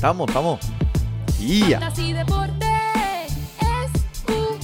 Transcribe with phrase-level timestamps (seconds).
[0.00, 0.58] Estamos, estamos.
[1.38, 1.78] Ya.
[1.78, 2.66] Fantasy Deporte.
[3.84, 4.60] Escucha.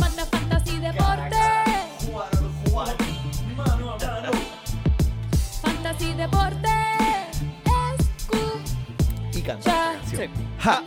[0.00, 1.36] Manda Fantasy Deporte.
[5.62, 6.68] Fantasy Deporte.
[9.32, 9.92] Y Escucha.
[10.02, 10.30] canción.
[10.58, 10.82] Ja.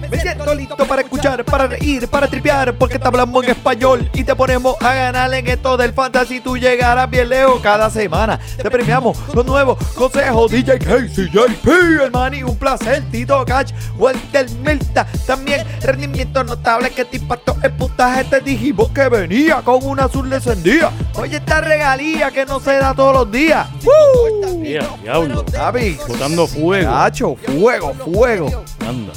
[0.00, 4.22] Me siento listo para escuchar, para reír, para tripear, porque te hablamos en español y
[4.24, 6.40] te ponemos a ganar en esto del fantasy.
[6.40, 8.38] Tú llegarás bien lejos cada semana.
[8.56, 10.50] Te premiamos con nuevos consejos.
[10.50, 11.68] DJ Casey, JP,
[12.04, 13.02] el Manny, un placer.
[13.10, 15.06] Tito Catch, Walter Milta.
[15.26, 18.24] También rendimiento notable que te impactó el puntaje.
[18.24, 20.92] Te dijimos que venía con una azul encendida.
[21.14, 23.66] Oye, esta regalía que no se da todos los días.
[23.84, 24.58] ¡Woo!
[24.58, 25.44] Mira, diablo.
[25.44, 26.90] Papi, Botando fuego.
[26.92, 28.64] Cacho, fuego, fuego.
[28.86, 29.12] Anda.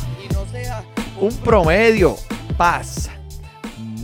[1.22, 2.16] Un promedio.
[2.58, 3.10] Paz.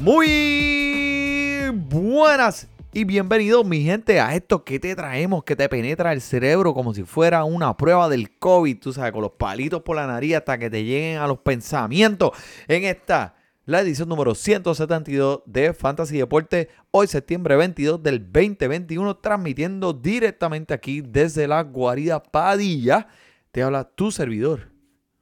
[0.01, 6.21] Muy buenas y bienvenidos, mi gente, a esto que te traemos, que te penetra el
[6.21, 8.79] cerebro como si fuera una prueba del COVID.
[8.79, 12.31] Tú sabes, con los palitos por la nariz hasta que te lleguen a los pensamientos.
[12.67, 13.35] En esta,
[13.65, 21.01] la edición número 172 de Fantasy Deporte, hoy septiembre 22 del 2021, transmitiendo directamente aquí
[21.01, 23.07] desde la guarida Padilla.
[23.51, 24.71] Te habla tu servidor,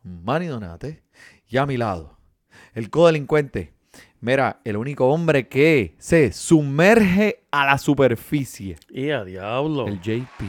[0.04, 1.03] Manny Donate.
[1.54, 2.18] Y a mi lado,
[2.74, 3.74] el codelincuente.
[4.22, 8.76] Mira, el único hombre que se sumerge a la superficie.
[8.90, 9.86] Y a diablo.
[9.88, 10.46] El JP.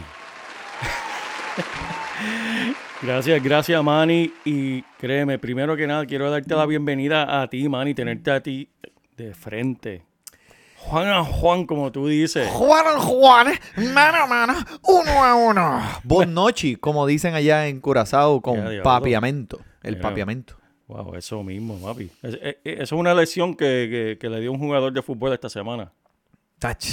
[3.02, 4.32] Gracias, gracias, Manny.
[4.46, 8.70] Y créeme, primero que nada, quiero darte la bienvenida a ti, Manny, tenerte a ti
[9.14, 10.06] de frente.
[10.78, 12.48] Juan a Juan, como tú dices.
[12.48, 13.48] Juan al Juan,
[13.92, 15.82] mano a mano, uno a uno.
[16.02, 19.60] Bon noche, como dicen allá en Curazao, con Ya, papiamento.
[19.82, 20.63] El papiamento.
[20.86, 22.10] Wow, eso mismo, papi.
[22.22, 25.00] Es- es- es- Eso es una lección que, que- que le dio un jugador de
[25.02, 25.92] fútbol esta semana.
[26.58, 26.84] Tach,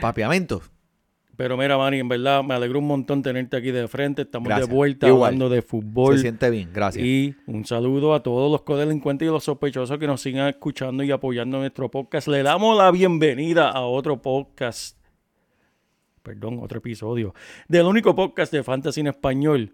[0.00, 0.62] papiamento.
[1.36, 4.22] Pero mira, Manny, en verdad me alegró un montón tenerte aquí de frente.
[4.22, 4.68] Estamos Gracias.
[4.68, 5.28] de vuelta Igual.
[5.34, 6.14] hablando de fútbol.
[6.16, 7.04] Se siente bien, gracias.
[7.04, 11.10] Y un saludo a todos los codelincuentes y los sospechosos que nos sigan escuchando y
[11.10, 12.28] apoyando nuestro podcast.
[12.28, 14.98] Le damos la bienvenida a otro podcast,
[16.22, 17.34] perdón, otro episodio,
[17.66, 19.72] del único podcast de fantasy en español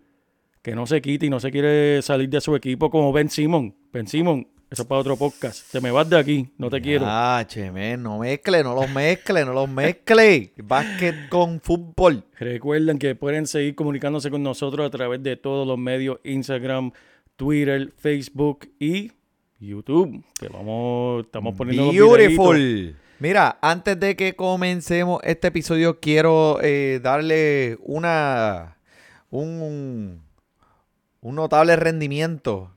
[0.62, 3.74] que no se quita y no se quiere salir de su equipo como Ben Simon.
[3.92, 5.70] Ben Simon, eso es para otro podcast.
[5.70, 7.04] Te me vas de aquí, no te quiero.
[7.06, 10.52] Ah, che, no mezcle, no los mezcle, no los mezcle.
[10.62, 12.24] Básquet con fútbol.
[12.38, 16.92] Recuerden que pueden seguir comunicándose con nosotros a través de todos los medios, Instagram,
[17.36, 19.12] Twitter, Facebook y
[19.58, 20.22] YouTube.
[20.38, 22.18] Que vamos, estamos poniendo los videitos.
[22.18, 22.96] Beautiful.
[23.20, 28.76] Mira, antes de que comencemos este episodio, quiero eh, darle una
[29.30, 30.22] un,
[31.20, 32.70] un notable rendimiento.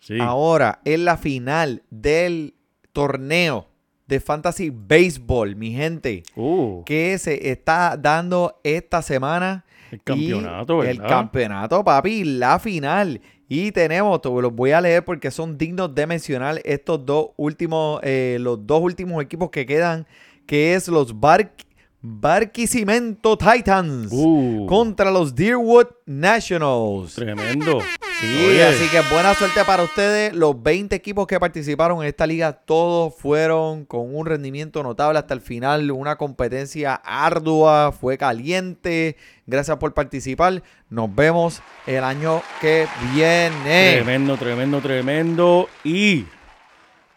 [0.00, 0.18] Sí.
[0.20, 2.54] Ahora en la final del
[2.92, 3.66] torneo
[4.06, 9.64] de Fantasy Baseball, mi gente, Uh, que se está dando esta semana.
[9.90, 10.90] el campeonato, ¿verdad?
[10.92, 13.20] El campeonato, papi, la final.
[13.50, 18.00] Y tenemos, te los voy a leer porque son dignos de mencionar estos dos últimos,
[18.02, 20.06] eh, los dos últimos equipos que quedan,
[20.46, 21.52] que es los Bar
[22.00, 27.14] Barquisimeto Titans Uh, contra los Deerwood Nationals.
[27.14, 27.80] tremendo.
[28.20, 28.64] Sí, Oye.
[28.64, 30.32] así que buena suerte para ustedes.
[30.34, 35.34] Los 20 equipos que participaron en esta liga, todos fueron con un rendimiento notable hasta
[35.34, 35.90] el final.
[35.90, 39.16] Una competencia ardua, fue caliente.
[39.46, 40.62] Gracias por participar.
[40.90, 43.94] Nos vemos el año que viene.
[43.96, 45.68] Tremendo, tremendo, tremendo.
[45.84, 46.24] Y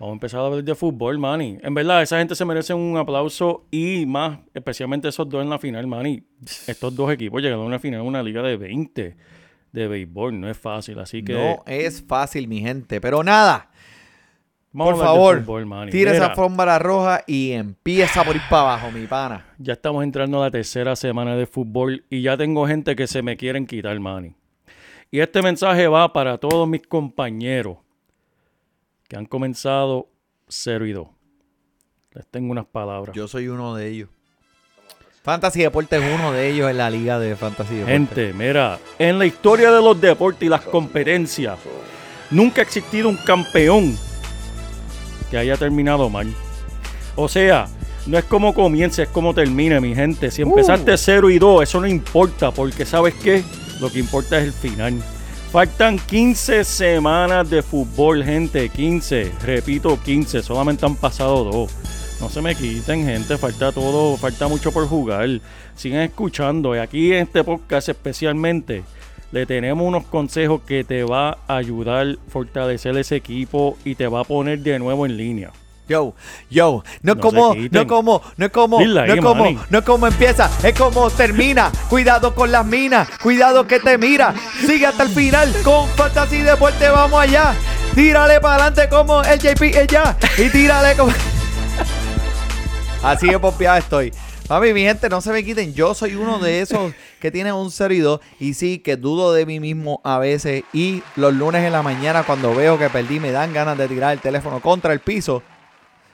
[0.02, 1.60] vamos a empezar a hablar de fútbol, Manny.
[1.62, 5.60] En verdad, esa gente se merece un aplauso y más, especialmente esos dos en la
[5.60, 6.24] final, Manny.
[6.66, 9.16] Estos dos equipos llegaron a una final, una liga de 20
[9.72, 10.40] de béisbol.
[10.40, 13.00] No es fácil, así que No es fácil, mi gente.
[13.00, 13.70] Pero nada,
[14.72, 19.06] vamos por favor, fútbol, tira esa alfombra roja y empieza por ir para abajo, mi
[19.06, 19.46] pana.
[19.60, 23.22] Ya estamos entrando a la tercera semana de fútbol y ya tengo gente que se
[23.22, 24.34] me quieren quitar, Manny.
[25.12, 27.78] Y este mensaje va para todos mis compañeros
[29.12, 30.08] que han comenzado
[30.48, 31.06] 0 y 2.
[32.14, 33.14] Les tengo unas palabras.
[33.14, 34.10] Yo soy uno de ellos.
[35.22, 37.92] Fantasy Deporte es uno de ellos en la liga de Fantasy Deporte.
[37.92, 41.60] Gente, mira, en la historia de los deportes y las competencias,
[42.30, 43.98] nunca ha existido un campeón
[45.30, 46.34] que haya terminado mal.
[47.18, 47.68] O sea,
[48.06, 50.32] no es como comience, es como termine, mi gente.
[50.32, 53.44] Si empezaste 0 y 2, eso no importa, porque ¿sabes qué?
[53.82, 55.04] Lo que importa es el final.
[55.52, 58.70] Faltan 15 semanas de fútbol, gente.
[58.70, 60.44] 15, repito, 15.
[60.44, 61.72] Solamente han pasado dos.
[62.22, 63.38] No se me quiten, gente.
[63.38, 65.28] Falta todo, falta mucho por jugar.
[65.76, 66.74] Sigan escuchando.
[66.74, 68.84] Y aquí en este podcast especialmente
[69.34, 74.08] le tenemos unos consejos que te va a ayudar a fortalecer ese equipo y te
[74.08, 75.52] va a poner de nuevo en línea.
[75.92, 76.14] Yo,
[76.50, 79.44] yo, no es No como, no como, no es como, Dile ahí, no es como,
[79.44, 79.60] Manny.
[79.70, 81.70] no es como empieza, es como termina.
[81.90, 84.34] Cuidado con las minas, cuidado que te mira.
[84.66, 87.54] Sigue hasta el final con Fantasy Deporte, vamos allá.
[87.94, 91.12] Tírale para adelante como el JP ella y tírale como.
[93.04, 94.14] Así de pompeado estoy.
[94.48, 95.74] Papi, mi gente, no se me quiten.
[95.74, 98.20] Yo soy uno de esos que tiene un 0 y 2.
[98.38, 100.64] Y sí, que dudo de mí mismo a veces.
[100.74, 104.12] Y los lunes en la mañana, cuando veo que perdí, me dan ganas de tirar
[104.12, 105.42] el teléfono contra el piso.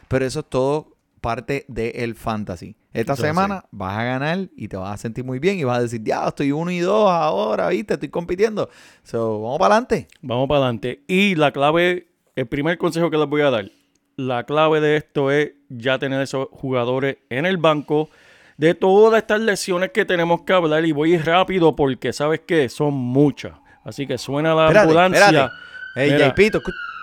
[0.08, 2.76] Pero eso es todo parte del fantasy.
[2.94, 5.60] Esta semana vas a ganar y te vas a sentir muy bien.
[5.60, 7.94] Y vas a decir, ya, estoy 1 y 2 ahora, ¿viste?
[7.94, 8.70] Estoy compitiendo.
[9.04, 10.08] So, vamos para adelante.
[10.22, 11.04] Vamos para adelante.
[11.08, 13.70] Y la clave, el primer consejo que les voy a dar,
[14.16, 18.10] la clave de esto es ya tener esos jugadores en el banco.
[18.58, 22.96] De todas estas lesiones que tenemos que hablar, y voy rápido porque sabes que son
[22.96, 23.54] muchas.
[23.84, 25.20] Así que suena la Espérate, ambulancia.
[25.26, 25.54] espérate.
[25.96, 26.52] Ey, Mira, JP,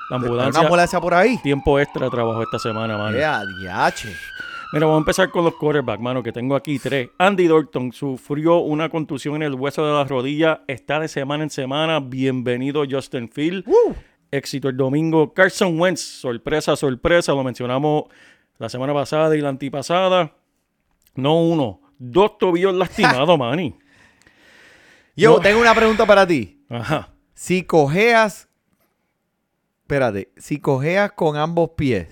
[0.08, 0.60] ¿tú- La ¿Una ambulancia.
[0.62, 1.38] ambulancia por ahí?
[1.38, 3.16] Tiempo extra trabajó esta semana, mano.
[3.60, 4.14] Diache.
[4.72, 7.08] Mira, vamos a empezar con los quarterbacks, mano, que tengo aquí tres.
[7.18, 10.62] Andy Dalton sufrió una contusión en el hueso de la rodilla.
[10.66, 12.00] Está de semana en semana.
[12.00, 13.64] Bienvenido, Justin Field.
[14.32, 15.32] Éxito el domingo.
[15.32, 17.32] Carson Wentz, sorpresa, sorpresa.
[17.32, 18.04] Lo mencionamos
[18.58, 20.32] la semana pasada y la antipasada.
[21.14, 23.76] No uno, dos tobillos lastimados, Manny.
[25.16, 25.40] Yo No.
[25.40, 26.64] tengo una pregunta para ti.
[26.68, 27.10] Ajá.
[27.34, 28.48] Si cojeas,
[29.84, 32.08] espérate, si cojeas con ambos pies,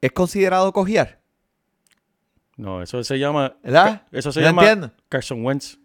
[0.00, 1.20] ¿es considerado cojear?
[2.56, 3.56] No, eso se llama.
[3.62, 4.02] ¿Verdad?
[4.12, 4.92] Eso se llama entiendo.
[5.08, 5.78] Carson Wentz.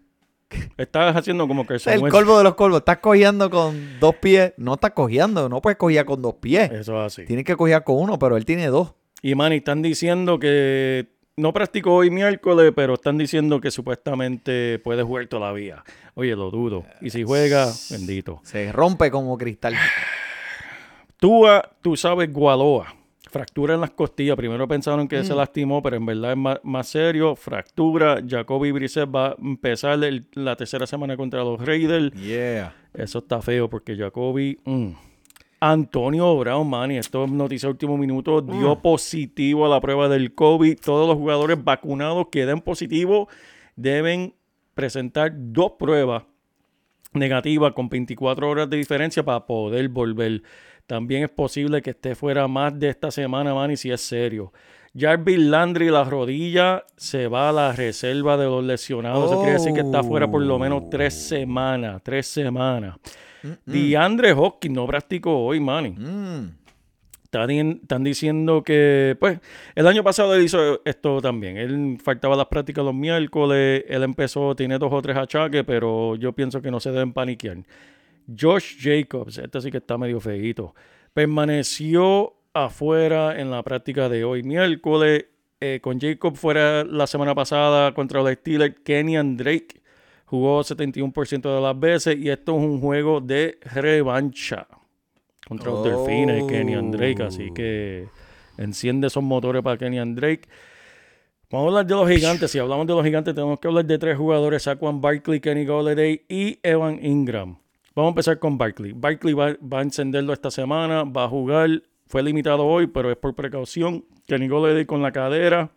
[0.77, 2.13] Estás haciendo como Carson El Wentz.
[2.13, 2.79] colmo de los colmos.
[2.79, 4.53] Estás cojeando con dos pies.
[4.57, 5.49] No estás cojeando.
[5.49, 6.71] No puedes cojear con dos pies.
[6.71, 7.25] Eso es así.
[7.25, 8.93] Tienes que cojear con uno, pero él tiene dos.
[9.23, 15.01] Y Manny, están diciendo que no practicó hoy miércoles, pero están diciendo que supuestamente puede
[15.01, 15.83] jugar todavía.
[16.13, 16.85] Oye, lo dudo.
[17.01, 18.39] Y si juega, bendito.
[18.43, 19.73] Se rompe como cristal.
[21.19, 22.93] Tú, ah, tú sabes, Gualoa.
[23.29, 24.37] Fractura en las costillas.
[24.37, 27.35] Primero pensaron que se lastimó, pero en verdad es más, más serio.
[27.35, 28.21] Fractura.
[28.25, 32.13] Jacoby Brissett va a empezar el- la tercera semana contra los Raiders.
[32.13, 32.73] Yeah.
[32.93, 34.59] Eso está feo porque Jacoby.
[34.63, 34.91] mm.
[35.59, 40.35] Antonio Brown, Manny, esto es noticia de último minuto, dio positivo a la prueba del
[40.35, 40.77] COVID.
[40.79, 43.27] Todos los jugadores vacunados que den positivo
[43.75, 44.35] deben
[44.75, 46.23] presentar dos pruebas
[47.13, 50.43] negativas con 24 horas de diferencia para poder volver.
[50.87, 54.53] También es posible que esté fuera más de esta semana, Manny, si es serio.
[54.97, 59.29] Jarvis Landry, la rodilla, se va a la reserva de los lesionados.
[59.29, 62.01] Eso quiere decir que está fuera por lo menos tres semanas.
[62.03, 62.95] Tres semanas.
[63.65, 65.91] DeAndre Hopkins no practicó hoy, Manny.
[65.91, 66.51] Mm.
[67.25, 69.39] Están, están diciendo que, pues,
[69.75, 71.57] el año pasado él hizo esto también.
[71.57, 73.83] Él faltaba las prácticas los miércoles.
[73.89, 77.57] Él empezó, tiene dos o tres achaques, pero yo pienso que no se deben paniquear.
[78.27, 80.75] Josh Jacobs, este sí que está medio feíto,
[81.13, 85.25] permaneció afuera en la práctica de hoy miércoles.
[85.59, 89.81] Eh, con Jacob fuera la semana pasada contra los Steelers, Kenyan Drake
[90.25, 94.67] jugó 71% de las veces y esto es un juego de revancha
[95.47, 96.05] contra los Oh.
[96.05, 97.23] Delfines, Kenyan Drake.
[97.23, 98.07] Así que
[98.57, 100.47] enciende esos motores para Kenyan Drake.
[101.49, 102.51] Vamos a hablar de los gigantes.
[102.51, 106.25] Si hablamos de los gigantes, tenemos que hablar de tres jugadores: Saquon Barkley, Kenny Golladay
[106.27, 107.57] y Evan Ingram.
[107.97, 108.93] Vamos a empezar con Barkley.
[108.93, 111.81] Barkley va, va a encenderlo esta semana, va a jugar.
[112.05, 114.05] Fue limitado hoy, pero es por precaución.
[114.27, 115.71] Kenny Golladay con la cadera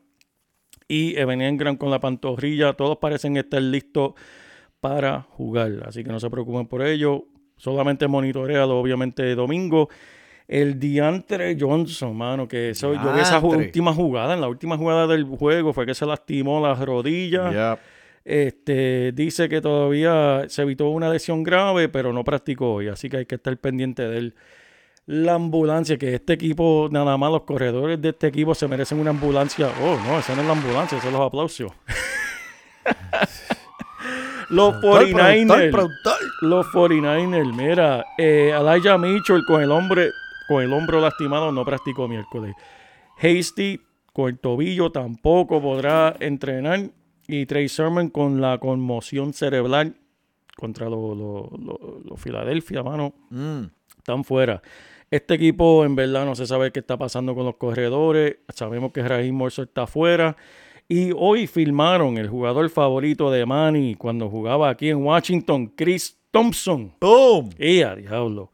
[0.87, 2.75] y Evan Ingram con la pantorrilla.
[2.75, 4.13] Todos parecen estar listos
[4.83, 5.83] para jugar.
[5.87, 7.25] Así que no se preocupen por ello.
[7.57, 9.89] Solamente monitorealo, obviamente, domingo.
[10.47, 15.07] El Diantre Johnson, mano, que eso, yo vi esa última jugada, en la última jugada
[15.07, 17.51] del juego fue que se lastimó la rodilla.
[17.51, 17.79] Yeah.
[18.25, 23.19] Este, dice que todavía se evitó una lesión grave, pero no practicó hoy, así que
[23.19, 24.35] hay que estar pendiente de él.
[25.07, 29.11] La ambulancia, que este equipo, nada más los corredores de este equipo se merecen una
[29.11, 29.69] ambulancia.
[29.83, 31.73] Oh, no, esa no es la ambulancia, esos son los aplausos.
[34.51, 35.71] los Productor, productor, 49ers.
[35.71, 36.17] productor.
[36.43, 40.11] Los 49ers, mira, eh, Elijah Mitchell con el hombre,
[40.49, 42.55] con el hombro lastimado no practicó miércoles.
[43.19, 43.81] Hasty
[44.13, 46.91] con el tobillo tampoco podrá entrenar.
[47.33, 49.97] Y Trey Sermon con la conmoción cerebral
[50.57, 51.49] contra los los-
[52.05, 53.63] los Philadelphia, mano Mm.
[53.99, 54.63] están fuera.
[55.11, 58.37] Este equipo, en verdad, no se sabe qué está pasando con los corredores.
[58.55, 60.37] Sabemos que Raheem Morso está fuera.
[60.89, 66.93] Y hoy filmaron el jugador favorito de Manny cuando jugaba aquí en Washington, Chris Thompson.
[67.01, 67.51] Boom.
[67.59, 68.53] ¡Y a diablo!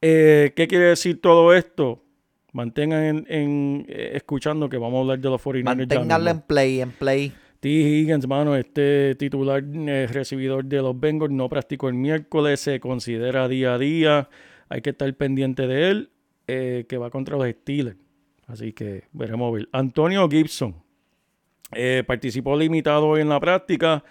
[0.00, 2.02] Eh, ¿Qué quiere decir todo esto?
[2.52, 5.64] Mantengan en, en, eh, escuchando que vamos a hablar de los 49ers.
[5.88, 6.40] ya Manténganlo mismo.
[6.40, 7.32] en play, en play.
[7.60, 7.68] T.
[7.68, 13.48] Higgins, mano, este titular eh, recibidor de los Bengals no practicó el miércoles, se considera
[13.48, 14.30] día a día.
[14.70, 16.10] Hay que estar pendiente de él,
[16.46, 17.98] eh, que va contra los Steelers.
[18.46, 19.68] Así que veremos ver.
[19.72, 20.74] Antonio Gibson
[21.72, 24.02] eh, participó limitado en la práctica.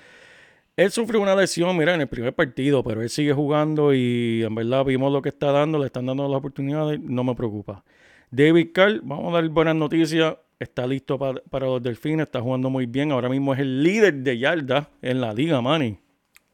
[0.77, 4.53] Él sufrió una lesión, mira, en el primer partido, pero él sigue jugando y en
[4.53, 7.83] verdad vimos lo que está dando, le están dando las oportunidades, no me preocupa.
[8.29, 12.69] David Carr, vamos a dar buenas noticias, está listo para, para los delfines, está jugando
[12.69, 15.97] muy bien, ahora mismo es el líder de yarda en la liga, Manny.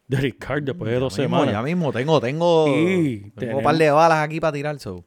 [0.07, 1.53] Derek Carr, después de dos Ya mismo, semanas.
[1.55, 4.79] Ya mismo, tengo, tengo, Y tengo tenemos- un par de balas aquí para tirar.
[4.79, 5.03] So.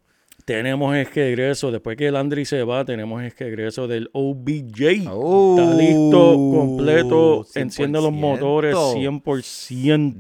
[0.48, 5.06] Tenemos es que egreso, después que Landry se va, tenemos es que egreso del OBJ.
[5.10, 8.18] Oh, Está listo, completo, enciende los 100%.
[8.18, 10.14] motores 100%.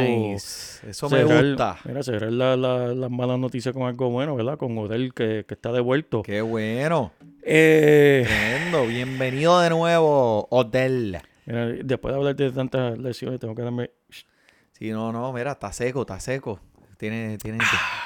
[0.00, 0.88] Nice.
[0.88, 1.76] Eso me gusta.
[1.84, 4.56] Mira, cerrar la- la- las malas noticias con algo bueno, ¿verdad?
[4.56, 6.22] Con Odell que, que está devuelto.
[6.22, 7.12] Qué bueno.
[7.42, 8.86] Eh, Tremendo.
[8.86, 11.18] Bienvenido de nuevo, Odell.
[11.44, 13.90] mira, después de hablar de tantas lesiones, tengo que darme...
[14.72, 16.58] Sí, no, no, mira, está seco, está seco.
[16.96, 17.58] Tiene, tiene,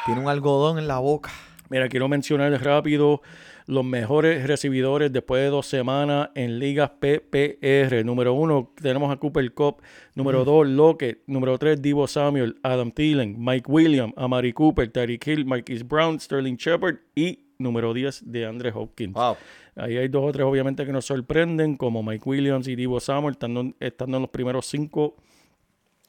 [0.07, 1.31] tiene un algodón en la boca.
[1.73, 3.23] Mira, quiero mencionar rápido
[3.67, 8.05] los mejores recibidores después de dos semanas en ligas PPR.
[8.05, 9.77] Número uno, tenemos a Cooper Cup.
[10.15, 11.23] Número dos, Lockett.
[11.27, 16.57] Número tres, Divo Samuel, Adam Thielen, Mike Williams, Amari Cooper, Tyreek Hill, Marquise Brown, Sterling
[16.57, 19.15] Shepard y número 10 de Andre Hopkins.
[19.15, 19.39] Wow.
[19.77, 23.33] Ahí hay dos o tres obviamente que nos sorprenden, como Mike Williams y Divo Samuel,
[23.33, 25.17] estando, estando en los primeros cinco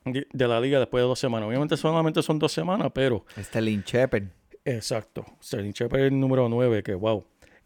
[0.03, 1.47] de la liga después de dos semanas.
[1.47, 4.23] Obviamente solamente son dos semanas, pero Sterling Shepard.
[4.65, 5.25] Exacto.
[5.41, 7.23] Sterling Shepard es el número 9, que wow.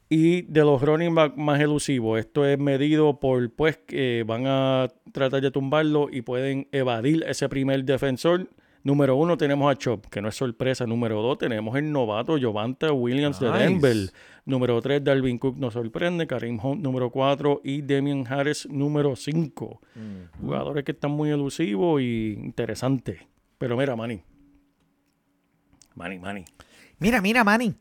[0.09, 4.87] Y de los running back más elusivos, esto es medido por, pues, que van a
[5.11, 8.47] tratar de tumbarlo y pueden evadir ese primer defensor.
[8.83, 10.87] Número uno tenemos a Chop, que no es sorpresa.
[10.87, 13.51] Número dos tenemos el novato Jovanta Williams de.
[13.51, 13.97] Denver.
[14.45, 16.25] Número tres, Dalvin Cook nos sorprende.
[16.25, 17.59] Karim Hunt, número cuatro.
[17.65, 19.81] Y Damian Harris, número cinco.
[20.39, 23.19] Jugadores que están muy elusivos y interesantes.
[23.57, 24.21] Pero mira, Manny.
[25.97, 26.45] Manny, Manny.
[26.99, 27.75] Mira, mira, Manny.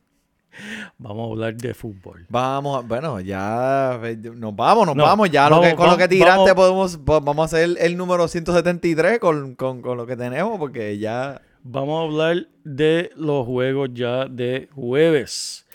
[0.97, 2.25] Vamos a hablar de fútbol.
[2.31, 5.31] Vamos, a- bueno, ya eh, nos vamos, nos No, vamos.
[5.31, 6.55] Ya lo vamos, que, con lo que tiraste vamos.
[6.55, 10.59] podemos, po- vamos a hacer el, el número 173 con, con, con lo que tenemos,
[10.59, 15.67] porque ya Vamos a hablar de los juegos ya de jueves.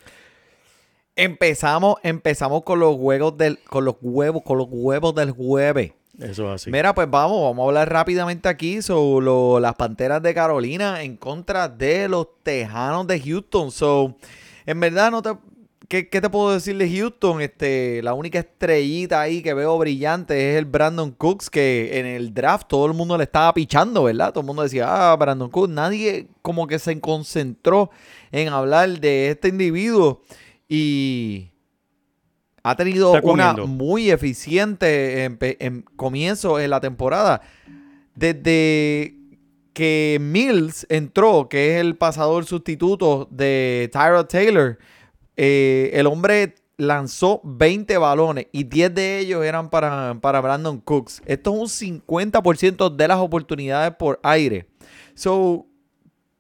[1.16, 5.92] empezamos, empezamos con los huevos del, con los huevos, con los huevos del jueves.
[6.22, 6.72] Eso es así.
[6.72, 11.68] Mira, pues vamos, vamos a hablar rápidamente aquí sobre las Panteras de Carolina en contra
[11.68, 13.72] de los Tejanos de Houston.
[13.72, 14.16] So,
[14.66, 15.32] en verdad no te
[15.92, 17.42] ¿qué, qué te puedo decir de Houston?
[17.42, 22.34] Este, la única estrellita ahí que veo brillante es el Brandon Cooks que en el
[22.34, 24.30] draft todo el mundo le estaba pichando, ¿verdad?
[24.32, 27.92] Todo el mundo decía, "Ah, Brandon Cooks." Nadie como que se concentró
[28.32, 30.22] en hablar de este individuo
[30.70, 31.51] y
[32.64, 35.38] ha tenido una muy eficiente
[35.96, 37.42] comienzo en la temporada.
[38.16, 39.16] Desde
[39.74, 44.78] que Mills entró, que es el pasador sustituto de Tyrod Taylor,
[45.38, 51.22] eh, el hombre lanzó 20 balones y 10 de ellos eran para, para Brandon Cooks.
[51.26, 54.68] Esto es un 50% de las oportunidades por aire.
[55.14, 55.68] So,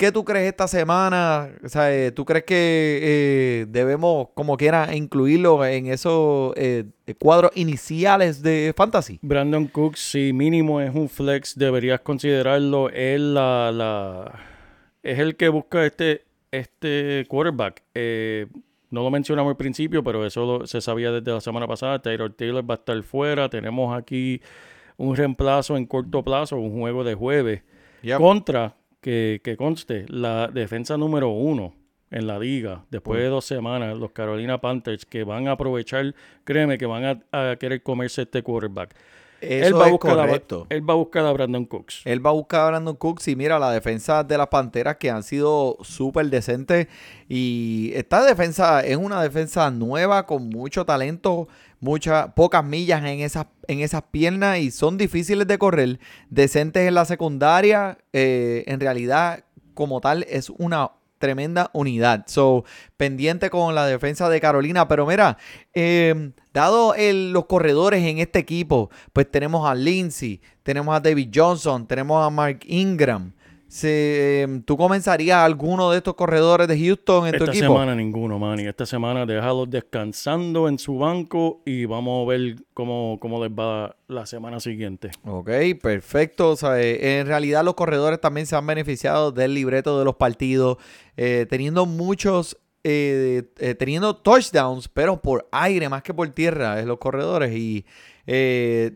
[0.01, 1.47] ¿Qué tú crees esta semana?
[1.63, 2.55] O sea, eh, ¿Tú crees que
[3.03, 6.85] eh, debemos, como quiera, incluirlo en esos eh,
[7.19, 9.19] cuadros iniciales de Fantasy?
[9.21, 12.89] Brandon Cooks, si mínimo es un flex, deberías considerarlo.
[12.89, 14.39] Él la, la-
[15.03, 17.83] es el que busca este, este quarterback.
[17.93, 18.47] Eh,
[18.89, 22.01] no lo mencionamos al principio, pero eso lo- se sabía desde la semana pasada.
[22.01, 23.49] Taylor Taylor va a estar fuera.
[23.49, 24.41] Tenemos aquí
[24.97, 27.61] un reemplazo en corto plazo, un juego de jueves.
[28.01, 28.17] Yep.
[28.17, 31.73] Contra, que, que conste, la defensa número uno
[32.11, 36.77] en la liga, después de dos semanas, los Carolina Panthers, que van a aprovechar, créeme
[36.77, 38.95] que van a, a querer comerse este quarterback.
[39.41, 40.67] Eso él, va a es buscar a, correcto.
[40.69, 42.01] él va a buscar a Brandon Cooks.
[42.05, 45.09] Él va a buscar a Brandon Cooks y mira, la defensa de las Panteras que
[45.09, 46.87] han sido súper decentes
[47.27, 51.47] y esta defensa es una defensa nueva con mucho talento,
[51.79, 56.93] muchas pocas millas en esas, en esas piernas y son difíciles de correr, decentes en
[56.93, 59.43] la secundaria, eh, en realidad
[59.73, 62.25] como tal es una tremenda unidad.
[62.27, 62.65] So,
[62.97, 64.89] pendiente con la defensa de Carolina.
[64.89, 65.37] Pero mira,
[65.73, 71.29] eh, dado el- los corredores en este equipo, pues tenemos a Lindsey, tenemos a David
[71.33, 73.31] Johnson, tenemos a Mark Ingram.
[73.71, 77.67] Se, eh, ¿Tú comenzarías alguno de estos corredores de Houston en tu Esta equipo?
[77.67, 78.67] semana ninguno, Manny.
[78.67, 83.95] Esta semana déjalos descansando en su banco y vamos a ver cómo, cómo les va
[84.09, 85.11] la semana siguiente.
[85.23, 85.49] Ok,
[85.81, 86.49] perfecto.
[86.49, 90.17] O sea, eh, en realidad los corredores también se han beneficiado del libreto de los
[90.17, 90.77] partidos,
[91.15, 96.85] eh, teniendo muchos, eh, eh, teniendo touchdowns, pero por aire más que por tierra, es
[96.85, 97.55] los corredores.
[97.55, 97.85] Y
[98.27, 98.91] eh,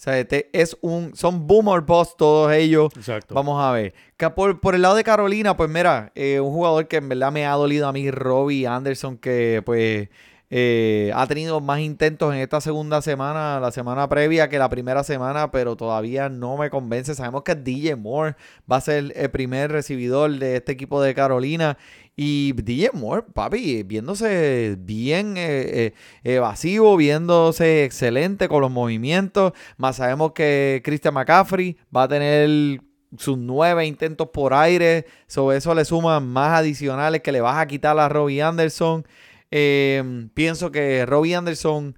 [0.00, 2.90] o sea, este es un, son boomer bust todos ellos.
[2.96, 3.34] Exacto.
[3.34, 3.92] Vamos a ver.
[4.34, 7.44] Por, por el lado de Carolina, pues mira, eh, un jugador que en verdad me
[7.44, 10.08] ha dolido a mí, Robbie Anderson, que pues
[10.52, 15.04] Eh, ha tenido más intentos en esta segunda semana, la semana previa, que la primera
[15.04, 17.14] semana, pero todavía no me convence.
[17.14, 18.34] Sabemos que DJ Moore
[18.70, 21.78] va a ser el primer recibidor de este equipo de Carolina.
[22.16, 29.52] Y DJ Moore, papi, viéndose bien eh, eh, evasivo, viéndose excelente con los movimientos.
[29.76, 32.80] Más sabemos que Christian McCaffrey va a tener
[33.16, 35.06] sus nueve intentos por aire.
[35.28, 39.06] Sobre eso le suman más adicionales que le vas a quitar a Robbie Anderson.
[39.50, 41.96] Eh, pienso que Robbie Anderson,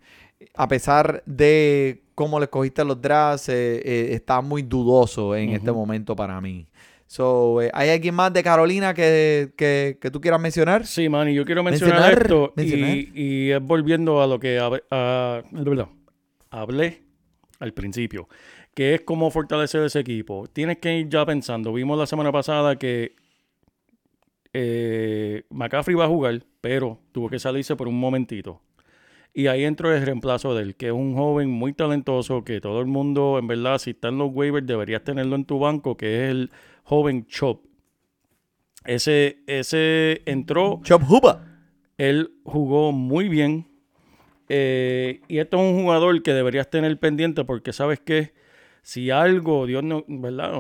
[0.55, 5.73] a pesar de cómo le escogiste los drafts, eh, eh, está muy dudoso en este
[5.73, 6.67] momento para mí.
[7.07, 10.87] So, eh, ¿Hay alguien más de Carolina que, que- que tú quieras mencionar?
[10.87, 12.97] Sí, man, y yo quiero mencionar, Mencionar, esto mencionar.
[12.97, 15.43] Y, y es volviendo a lo que hab- a-
[16.51, 17.03] hablé
[17.61, 18.29] al principio,
[18.75, 20.47] que es cómo fortalecer ese equipo.
[20.53, 21.73] Tienes que ir ya pensando.
[21.75, 23.15] Vimos la semana pasada que
[24.53, 28.61] eh, McCaffrey va a jugar, pero tuvo que salirse por un momentito.
[29.35, 32.81] Y ahí entró el reemplazo de él, que es un joven muy talentoso, que todo
[32.81, 36.25] el mundo, en verdad, si está en los waivers, deberías tenerlo en tu banco, que
[36.25, 36.51] es el
[36.85, 37.63] joven Chop.
[38.85, 41.45] Ese, ese entró, Chop Huba.
[41.99, 43.67] él jugó muy bien.
[44.49, 48.35] eh, y esto es un jugador que deberías tener pendiente porque sabes que
[48.85, 50.55] si algo, Dios no, ¿verdad?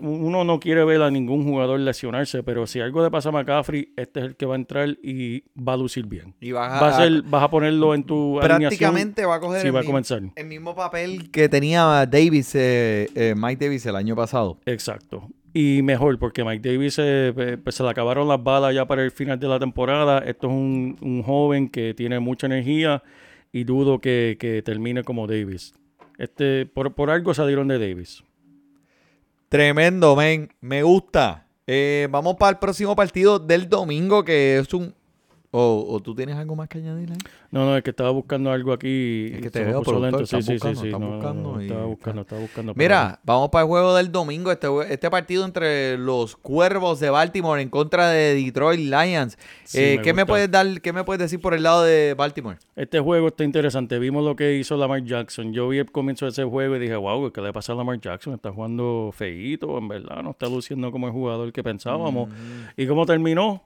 [0.00, 3.92] Uno no quiere ver a ningún jugador lesionarse, pero si algo le pasa a McCaffrey,
[3.96, 6.34] este es el que va a entrar y va a lucir bien.
[6.40, 9.74] Y vas Va a ser, vas a ponerlo en tu prácticamente va a coger el,
[9.74, 10.22] va a mi- comenzar.
[10.36, 14.58] el mismo papel que tenía Davis, eh, eh, Mike Davis el año pasado.
[14.66, 15.28] Exacto.
[15.52, 19.10] Y mejor, porque Mike Davis eh, pues, se le acabaron las balas ya para el
[19.10, 20.18] final de la temporada.
[20.20, 23.02] Esto es un, un joven que tiene mucha energía
[23.52, 25.72] y dudo que, que termine como Davis.
[26.18, 28.24] Este, por, por algo salieron de Davis.
[29.48, 30.52] Tremendo, men.
[30.60, 31.46] Me gusta.
[31.66, 34.94] Eh, vamos para el próximo partido del domingo, que es un...
[35.56, 37.18] O, o tú tienes algo más que añadir ahí?
[37.52, 39.30] No, no, es que estaba buscando algo aquí.
[39.34, 40.26] Es que te veo, productor, lento.
[40.26, 40.90] Sí, sí, sí, sí.
[40.90, 42.72] No, buscando y- estaba buscando, estaba buscando.
[42.74, 44.50] Mira, vamos para el juego del domingo.
[44.50, 49.38] Este, este partido entre los Cuervos de Baltimore en contra de Detroit Lions.
[49.62, 52.14] Sí, Eh, me ¿qué, me puedes dar, ¿Qué me puedes decir por el lado de
[52.14, 52.58] Baltimore?
[52.74, 54.00] Este juego está interesante.
[54.00, 55.52] Vimos lo que hizo Lamar Jackson.
[55.52, 58.00] Yo vi el comienzo de ese juego y dije, wow, ¿qué le pasa a Lamar
[58.00, 58.34] Jackson?
[58.34, 60.20] Está jugando feíto, en verdad.
[60.24, 62.28] No está luciendo como el jugador que pensábamos.
[62.76, 63.62] ¿Y cómo terminó?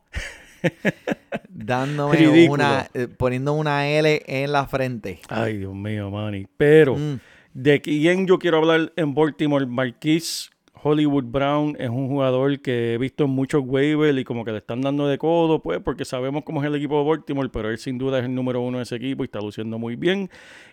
[1.48, 2.52] Dándome Ridículo.
[2.64, 2.88] una...
[2.94, 5.20] eh, poniendo una L en la frente.
[5.28, 6.46] Ay, Dios mío, Manny.
[6.56, 7.18] Pero, Mm.
[7.54, 12.98] de quién yo quiero hablar en Baltimore, Marquise Hollywood Brown es un jugador que he
[12.98, 16.44] visto en muchos waivers y como que le están dando de codo, pues, porque sabemos
[16.44, 18.84] cómo es el equipo de Baltimore, pero él sin duda es el número uno de
[18.84, 20.30] ese equipo y está luciendo muy bien.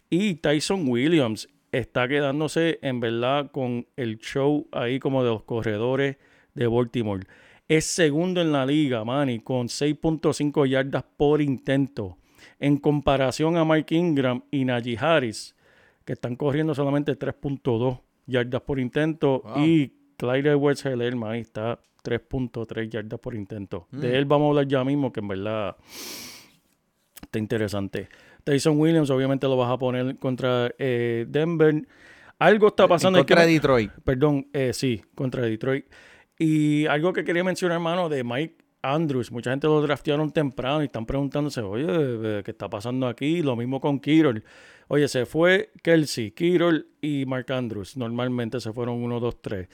[0.09, 6.17] Y Tyson Williams está quedándose en verdad con el show ahí como de los corredores
[6.53, 7.23] de Baltimore.
[7.67, 12.17] Es segundo en la liga, Manny, con 6.5 yardas por intento.
[12.59, 15.55] En comparación a Mike Ingram y Najee Harris,
[16.05, 19.41] que están corriendo solamente 3.2 yardas por intento.
[19.41, 19.65] Wow.
[19.65, 23.87] Y Clyde edwards helaire ahí está 3.3 yardas por intento.
[23.91, 23.99] Mm.
[23.99, 25.75] De él vamos a hablar ya mismo, que en verdad
[27.21, 28.09] está interesante.
[28.43, 31.87] Tyson Williams, obviamente lo vas a poner contra eh, Denver.
[32.37, 33.17] Algo está pasando.
[33.17, 33.91] En que contra Detroit.
[34.03, 35.85] Perdón, eh, sí, contra Detroit.
[36.37, 39.31] Y algo que quería mencionar, hermano, de Mike Andrews.
[39.31, 43.41] Mucha gente lo draftearon temprano y están preguntándose, oye, eh, ¿qué está pasando aquí?
[43.41, 44.43] Lo mismo con Kirol.
[44.87, 47.97] Oye, se fue Kelsey, Kirol y Mark Andrews.
[47.97, 49.67] Normalmente se fueron 1, 2, 3.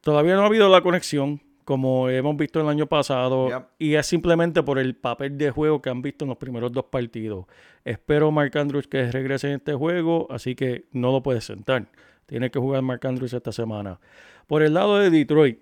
[0.00, 3.48] todavía no ha habido la conexión, como hemos visto el año pasado.
[3.48, 3.62] Yep.
[3.78, 6.86] Y es simplemente por el papel de juego que han visto en los primeros dos
[6.86, 7.46] partidos.
[7.84, 11.88] Espero Mark Andrews que regrese en este juego, así que no lo puedes sentar.
[12.26, 13.98] Tiene que jugar Mark Andrews esta semana.
[14.46, 15.58] Por el lado de Detroit,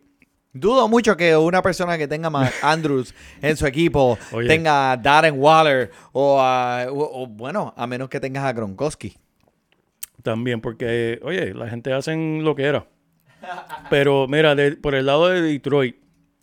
[0.54, 4.46] Dudo mucho que una persona que tenga más Andrews en su equipo Oye.
[4.48, 9.14] tenga a Darren Waller o, a- o- o, bueno, a menos que tengas a Gronkowski.
[10.22, 12.86] También, porque, oye, la gente hacen lo que era.
[13.90, 15.96] Pero mira, de- por el lado de Detroit,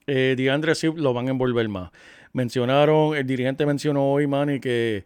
[0.07, 1.91] eh, DeAndre Swift lo van a envolver más.
[2.33, 5.05] Mencionaron, el dirigente mencionó hoy, Manny, que,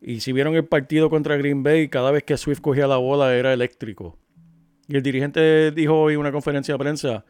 [0.00, 3.34] y si vieron el partido contra Green Bay, cada vez que Swift cogía la bola
[3.34, 4.16] era eléctrico.
[4.88, 7.24] Y el dirigente dijo hoy en una conferencia de prensa,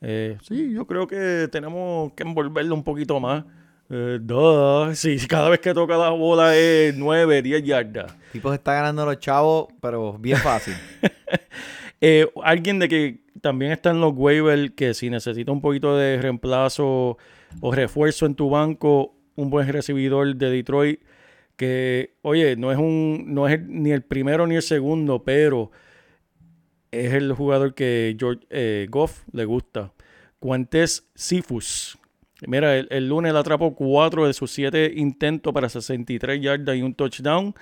[0.00, 3.44] eh, sí, yo creo que tenemos que envolverlo un poquito más.
[3.88, 4.92] Eh, duh.
[4.94, 8.16] Sí, cada vez que toca la bola es 9, 10 yardas.
[8.32, 10.74] Tipo se está ganando los chavos, pero bien fácil.
[12.06, 16.20] Eh, alguien de que también está en los waivers, que si necesita un poquito de
[16.20, 17.16] reemplazo
[17.62, 21.00] o refuerzo en tu banco, un buen recibidor de Detroit,
[21.56, 25.70] que, oye, no es un, no es ni el primero ni el segundo, pero
[27.00, 29.92] es el jugador que George eh, Goff le gusta.
[30.38, 31.98] Cuantes Sifus.
[32.46, 36.82] Mira, el, el lunes él atrapó cuatro de sus siete intentos para 63 yardas y
[36.82, 37.54] un touchdown.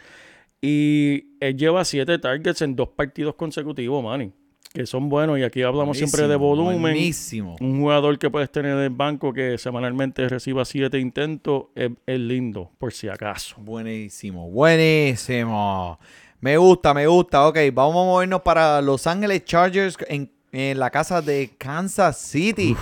[0.61, 4.33] Y él lleva siete targets en dos partidos consecutivos, Manny.
[4.73, 5.39] Que son buenos.
[5.39, 6.81] Y aquí hablamos siempre de volumen.
[6.81, 7.57] Buenísimo.
[7.61, 12.19] Un jugador que puedes tener en el banco que semanalmente reciba siete intentos es, es
[12.19, 13.57] lindo, por si acaso.
[13.59, 15.99] Buenísimo, buenísimo.
[16.43, 17.47] Me gusta, me gusta.
[17.47, 22.77] Ok, vamos a movernos para Los Ángeles Chargers en, en la casa de Kansas City.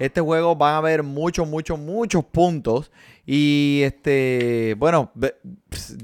[0.00, 2.90] Este juego va a haber muchos, muchos, muchos puntos.
[3.24, 5.12] Y este, bueno,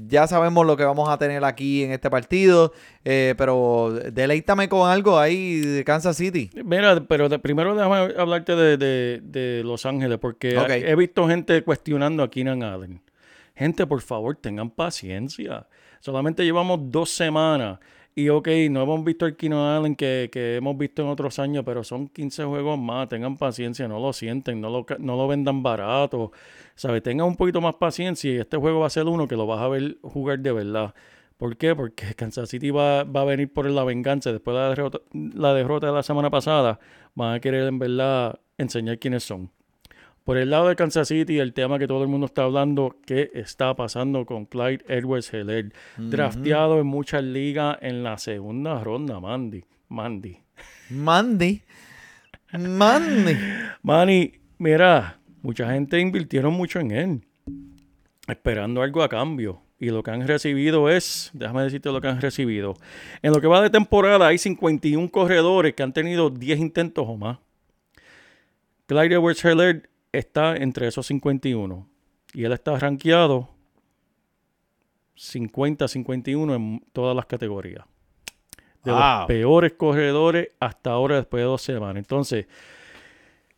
[0.07, 2.71] ya sabemos lo que vamos a tener aquí en este partido.
[3.03, 6.49] eh, pero deleítame con algo ahí de Kansas City.
[6.63, 10.55] Mira, pero de- primero déjame hablarte de, de- de Los Ángeles, porque
[10.89, 13.01] he visto gente cuestionando a Keenan Allen.
[13.53, 15.67] Gente, por favor, tengan paciencia.
[16.01, 17.79] Solamente llevamos dos semanas.
[18.13, 21.63] Y ok, no hemos visto el Keenan Allen que, que hemos visto en otros años,
[21.65, 23.07] pero son 15 juegos más.
[23.07, 26.33] Tengan paciencia, no lo sienten, no lo, no lo vendan barato.
[26.75, 27.03] ¿Sabes?
[27.03, 29.61] Tengan un poquito más paciencia y este juego va a ser uno que lo vas
[29.61, 30.93] a ver jugar de verdad.
[31.37, 31.75] ¿Por qué?
[31.75, 34.31] Porque Kansas City va, va a venir por la venganza.
[34.33, 36.79] Después de la derrota, la derrota de la semana pasada,
[37.15, 39.51] van a querer en verdad enseñar quiénes son.
[40.23, 43.31] Por el lado de Kansas City, el tema que todo el mundo está hablando, ¿qué
[43.33, 45.73] está pasando con Clyde Edwards Heller?
[45.97, 49.63] Drafteado en muchas ligas en la segunda ronda, Mandy.
[49.89, 50.37] Mandy.
[50.91, 51.61] Mandy.
[52.53, 53.37] Mandy.
[53.81, 57.21] Manny, mira, mucha gente invirtieron mucho en él,
[58.27, 59.61] esperando algo a cambio.
[59.79, 62.75] Y lo que han recibido es, déjame decirte lo que han recibido.
[63.23, 67.17] En lo que va de temporada hay 51 corredores que han tenido 10 intentos o
[67.17, 67.39] más.
[68.85, 71.87] Clyde Edwards Heller está entre esos 51.
[72.33, 73.49] Y él está rankeado
[75.17, 77.85] 50-51 en todas las categorías.
[78.83, 78.99] De Wow.
[78.99, 81.97] los peores corredores hasta ahora después de dos semanas.
[81.97, 82.47] Entonces,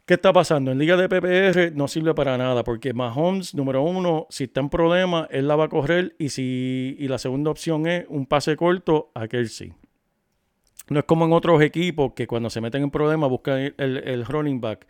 [0.05, 0.69] ¿Qué está pasando?
[0.73, 4.67] En Liga de PPR no sirve para nada porque Mahomes, número uno, si está en
[4.67, 8.57] problema, él la va a correr y, si, y la segunda opción es un pase
[8.57, 9.71] corto a Kelsey.
[10.89, 13.97] No es como en otros equipos que cuando se meten en problemas buscan el, el-
[14.05, 14.85] el running back.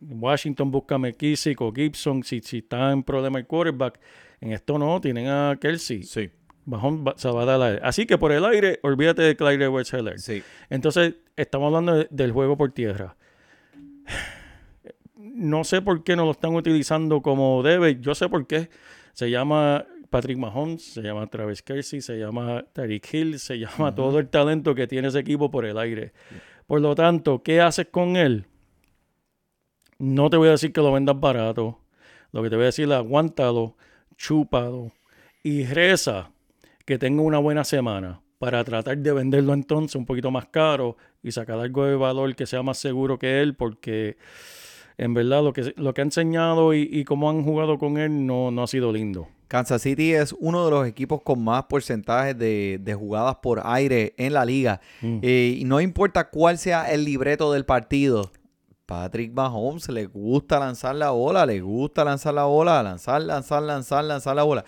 [0.00, 4.00] Washington busca a McKissick o Gibson si, si está en problema el quarterback.
[4.40, 6.02] En esto no, tienen a Kelsey.
[6.04, 6.30] Sí,
[6.64, 7.80] Mahomes va- se va a dar al aire.
[7.82, 10.18] Así que por el aire, olvídate de Clyde Edwards Heller.
[10.18, 10.42] sí.
[10.70, 13.16] Entonces, estamos hablando de- del juego por tierra.
[15.16, 17.98] No sé por qué no lo están utilizando como debe.
[18.00, 18.70] Yo sé por qué.
[19.12, 24.18] Se llama Patrick Mahomes, se llama Travis Kelsey, se llama Tyreek Hill, se llama todo
[24.18, 26.12] el talento que tiene ese equipo por el aire.
[26.66, 28.46] Por lo tanto, ¿qué haces con él?
[30.00, 31.78] No te voy a decir que lo vendas barato.
[32.32, 33.76] Lo que te voy a decir es aguántalo,
[34.16, 34.92] chúpalo
[35.42, 36.30] y reza
[36.86, 41.32] que tenga una buena semana para tratar de venderlo entonces un poquito más caro y
[41.32, 44.16] sacar algo de valor que sea más seguro que él porque
[44.96, 48.26] en verdad lo que, lo que ha enseñado y, y cómo han jugado con él
[48.26, 49.28] no, no ha sido lindo.
[49.48, 54.14] Kansas City es uno de los equipos con más porcentajes de, de jugadas por aire
[54.16, 54.80] en la liga.
[55.02, 55.18] Mm.
[55.20, 58.30] Eh, y no importa cuál sea el libreto del partido.
[58.90, 64.02] Patrick Mahomes le gusta lanzar la bola, le gusta lanzar la bola, lanzar, lanzar, lanzar,
[64.02, 64.64] lanzar la bola.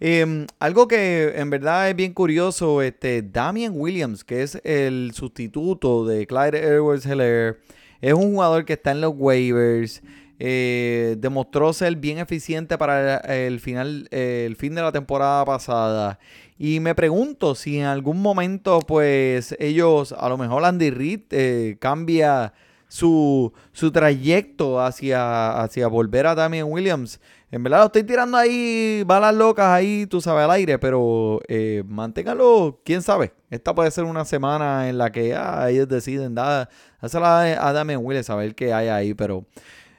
[0.00, 6.06] Eh, algo que en verdad es bien curioso, este Damian Williams, que es el sustituto
[6.06, 7.60] de Clyde Edwards Heller,
[8.00, 10.02] es un jugador que está en los waivers.
[10.38, 16.18] eh, demostró ser bien eficiente para el, final, el fin de la temporada pasada.
[16.58, 21.76] Y me pregunto si en algún momento, pues, ellos, a lo mejor Andy Reid eh,
[21.78, 22.54] cambia
[22.88, 27.20] su, su trayecto hacia, hacia volver a Damian Williams.
[27.50, 31.84] En verdad lo estoy tirando ahí, balas locas ahí, tú sabes, al aire, pero eh,
[31.86, 33.32] manténgalo, quién sabe.
[33.50, 36.68] Esta puede ser una semana en la que ah, ellos deciden dar,
[37.00, 39.46] a, Damian Williams a ver qué hay ahí, pero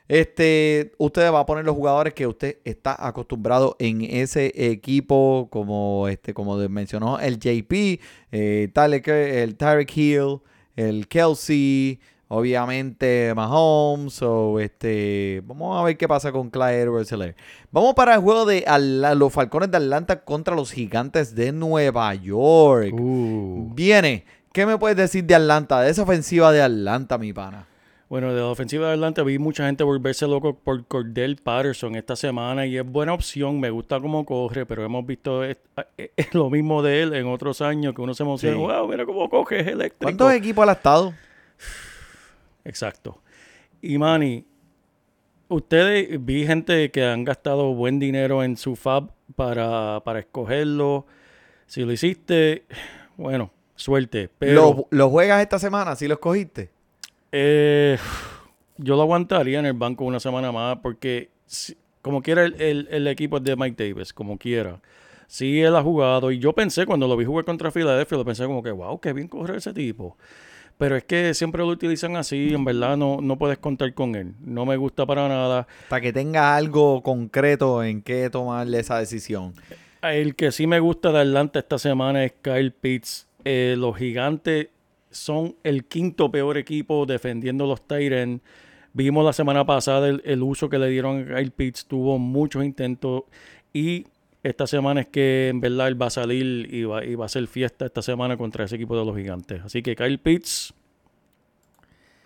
[0.10, 6.08] este, usted va a poner los jugadores que usted está acostumbrado en ese equipo, como
[6.10, 8.00] este, como mencionó el JP,
[8.32, 10.42] eh, el Tyreek Hill,
[10.76, 17.14] el Kelsey, obviamente Mahomes, o este, vamos a ver qué pasa con Clyde edwards
[17.72, 18.66] Vamos para el juego de
[19.16, 22.94] los Falcones de Atlanta contra los Gigantes de Nueva York.
[22.94, 23.72] Uh.
[23.74, 27.66] Viene, ¿qué me puedes decir de Atlanta, de esa ofensiva de Atlanta, mi pana?
[28.10, 32.16] Bueno, de la ofensiva de adelante vi mucha gente volverse loco por Cordell Patterson esta
[32.16, 35.58] semana y es buena opción, me gusta cómo corre, pero hemos visto es-
[35.98, 38.62] es lo mismo de él en otros años que uno se emociona, Sí.
[38.62, 40.04] wow, mira cómo coge, es eléctrico.
[40.04, 41.14] ¿Cuántos equipos ha estado?
[42.68, 43.22] Exacto.
[43.82, 44.46] Y Manny,
[45.48, 51.06] ustedes vi gente que han gastado buen dinero en su fab para, para escogerlo.
[51.66, 52.66] Si lo hiciste,
[53.18, 54.30] bueno, suerte.
[54.38, 55.96] Pero ¿Lo, lo juegas esta semana?
[55.96, 56.70] ¿Sí lo escogiste?
[57.32, 57.98] eh,
[58.78, 62.88] yo lo aguantaría en el banco una semana más porque si- como quiera el, el-
[62.90, 64.80] el equipo es de Mike Davis, como quiera.
[65.28, 68.46] Sí, él ha jugado y yo pensé cuando lo vi jugar contra Filadelfia, lo pensé
[68.46, 70.18] como que, wow, qué bien corre ese tipo.
[70.78, 74.34] Pero es que siempre lo utilizan así, en verdad no, no puedes contar con él.
[74.40, 75.68] No me gusta para nada.
[75.90, 79.54] Para que tenga algo concreto en qué tomarle esa decisión.
[80.04, 83.28] El que sí me gusta de Atlanta esta semana es Kyle Pitts.
[83.44, 84.70] Eh, los gigantes
[85.10, 88.44] son el quinto peor equipo defendiendo los Tyrants.
[88.94, 91.88] Vimos la semana pasada el, el uso que le dieron a Kyle Pitts.
[91.88, 93.24] Tuvo muchos intentos.
[93.74, 94.06] Y
[94.44, 97.28] esta semana es que en verdad él va a salir y va, y va a
[97.28, 99.62] hacer fiesta esta semana contra ese equipo de los gigantes.
[99.64, 100.74] Así que Kyle Pitts,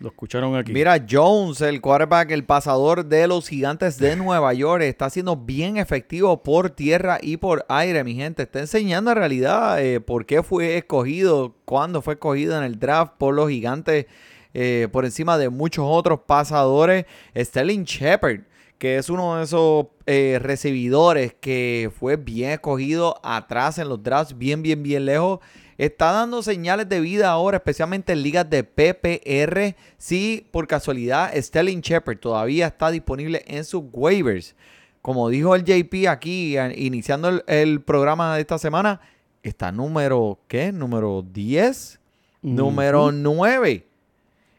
[0.01, 0.73] lo escucharon aquí.
[0.73, 5.77] Mira, Jones, el quarterback, el pasador de los gigantes de Nueva York, está siendo bien
[5.77, 8.43] efectivo por tierra y por aire, mi gente.
[8.43, 13.13] Está enseñando en realidad eh, por qué fue escogido, cuándo fue escogido en el draft
[13.19, 14.07] por los gigantes
[14.53, 17.05] eh, por encima de muchos otros pasadores.
[17.37, 18.41] Sterling Shepard,
[18.81, 24.35] que es uno de esos eh, recibidores que fue bien escogido atrás en los drafts,
[24.35, 25.39] bien, bien, bien lejos.
[25.77, 29.75] Está dando señales de vida ahora, especialmente en ligas de PPR.
[29.99, 34.55] Si por casualidad Sterling Shepard todavía está disponible en sus waivers.
[35.03, 38.99] Como dijo el JP aquí, iniciando el, el programa de esta semana,
[39.43, 40.71] está número, ¿qué?
[40.71, 41.99] Número 10,
[42.41, 43.11] número Ujú.
[43.11, 43.85] 9.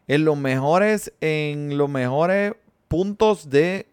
[0.07, 2.53] En los mejores, en los mejores
[2.87, 3.87] puntos de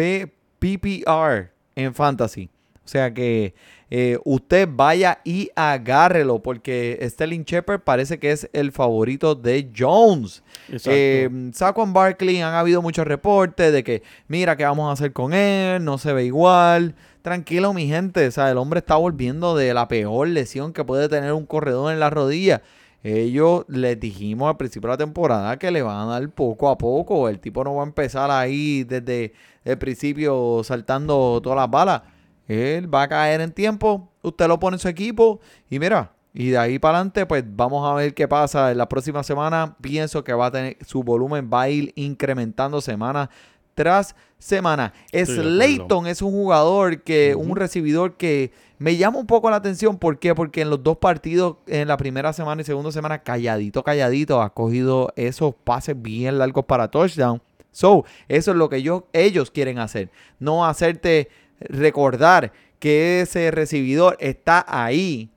[0.00, 2.48] P- PPR en Fantasy.
[2.82, 3.54] O sea que
[3.90, 10.42] eh, usted vaya y agárrelo porque Sterling Shepard parece que es el favorito de Jones.
[10.90, 15.32] Eh, Saquon Barkley han habido muchos reportes de que mira qué vamos a hacer con
[15.34, 16.94] él, no se ve igual.
[17.22, 21.08] Tranquilo mi gente, o sea, el hombre está volviendo de la peor lesión que puede
[21.08, 22.62] tener un corredor en la rodilla.
[23.02, 26.76] Ellos les dijimos al principio de la temporada que le van a dar poco a
[26.76, 27.28] poco.
[27.28, 29.32] El tipo no va a empezar ahí desde
[29.64, 32.02] el principio saltando todas las balas.
[32.48, 34.10] Él va a caer en tiempo.
[34.22, 36.12] Usted lo pone en su equipo y mira.
[36.32, 39.76] Y de ahí para adelante, pues vamos a ver qué pasa en la próxima semana.
[39.80, 43.28] Pienso que va a tener su volumen va a ir incrementando semana
[43.74, 44.92] tras semana.
[45.06, 45.42] acuerdo.
[45.42, 49.98] Slayton es un jugador que, un recibidor que me llama un poco la atención.
[49.98, 50.34] ¿Por qué?
[50.34, 54.54] Porque en los dos partidos, en la primera semana y segunda semana, calladito, calladito, ha
[54.54, 57.42] cogido esos pases bien largos para touchdown.
[57.72, 60.10] So, eso es lo que ellos, ellos quieren hacer.
[60.38, 61.28] No hacerte
[61.60, 65.30] recordar que ese recibidor está ahí.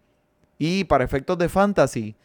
[0.58, 2.16] Y para efectos de fantasy,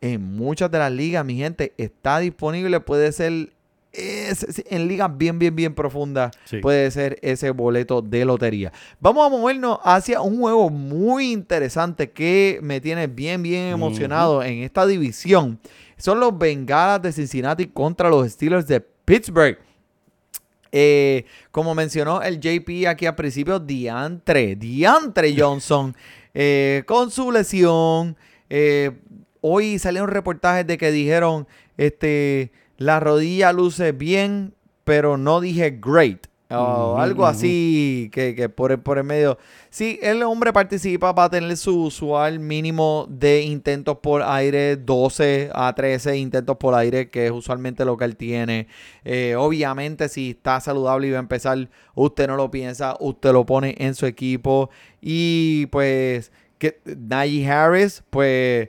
[0.00, 2.80] en muchas de las ligas, mi gente, está disponible.
[2.80, 3.52] Puede ser
[3.92, 6.32] es- en ligas bien, bien, bien profundas.
[6.46, 6.58] Sí.
[6.58, 8.72] Puede ser ese boleto de lotería.
[9.00, 14.62] Vamos a movernos hacia un juego muy interesante que me tiene bien, bien emocionado en
[14.62, 15.58] esta división.
[15.98, 19.58] Son los Bengalas de Cincinnati contra los Steelers de Pittsburgh.
[20.74, 25.94] Eh, como mencionó el JP aquí al principio, Diantre, Diantre Johnson,
[26.32, 28.16] eh, con su lesión.
[28.48, 28.90] eh,
[29.42, 36.31] hoy salieron reportajes de que dijeron, este, la rodilla luce bien, pero no dije great.
[36.54, 39.38] O algo así que, que por, el, por el medio.
[39.70, 45.50] Si el hombre participa, va a tener su usual mínimo de intentos por aire, 12
[45.54, 48.68] a 13 intentos por aire, que es usualmente lo que él tiene.
[49.04, 53.46] Eh, obviamente, si está saludable y va a empezar, usted no lo piensa, usted lo
[53.46, 54.70] pone en su equipo.
[55.00, 58.68] Y pues, que Najee Harris, pues.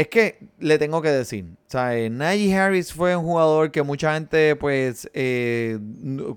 [0.00, 3.82] Es que le tengo que decir, o sea, eh, Najee Harris fue un jugador que
[3.82, 5.78] mucha gente, pues, eh,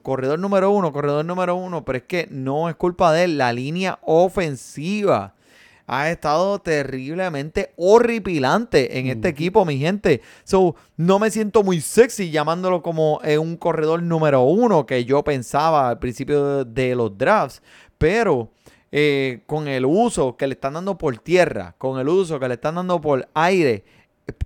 [0.02, 3.38] corredor número uno, corredor número uno, pero es que no es culpa de él.
[3.38, 5.36] La línea ofensiva
[5.88, 10.20] ha estado terriblemente horripilante en este equipo, mi gente.
[10.44, 15.24] So, no me siento muy sexy llamándolo como eh, un corredor número uno que yo
[15.24, 17.62] pensaba al principio de los drafts,
[17.98, 18.52] pero
[18.96, 22.54] eh, con el uso que le están dando por tierra, con el uso que le
[22.54, 23.84] están dando por aire,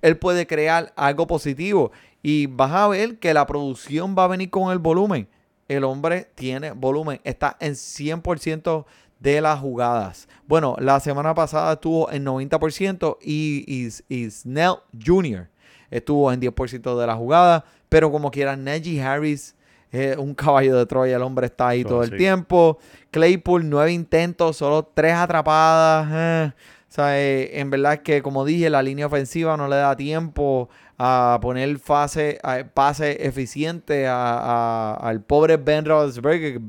[0.00, 4.48] él puede crear algo positivo y vas a ver que la producción va a venir
[4.48, 5.28] con el volumen.
[5.68, 8.86] El hombre tiene volumen, está en 100%
[9.20, 10.28] de las jugadas.
[10.46, 15.50] Bueno, la semana pasada estuvo en 90% y, y, y Snell Jr.
[15.90, 19.54] estuvo en 10% de la jugada, pero como quiera, Najee Harris
[19.90, 22.78] es un caballo de Troya, el hombre está ahí Oh, todo el tiempo.
[23.10, 26.08] Claypool, nueve intentos, solo tres atrapadas.
[26.12, 26.52] eh.
[26.90, 29.94] O sea, eh, en verdad es que, como dije, la línea ofensiva no le da
[29.94, 36.60] tiempo a poner fase, a- pase eficiente a- a- al pobre Ben Roethlisberger.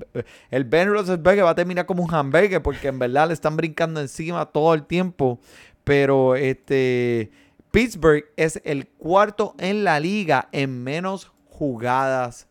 [0.51, 4.01] El Ben Roethlisberger va a terminar como un hamburger porque en verdad le están brincando
[4.01, 5.39] encima todo el tiempo.
[5.85, 7.31] Pero este
[7.71, 12.47] Pittsburgh es el cuarto en la liga en menos jugadas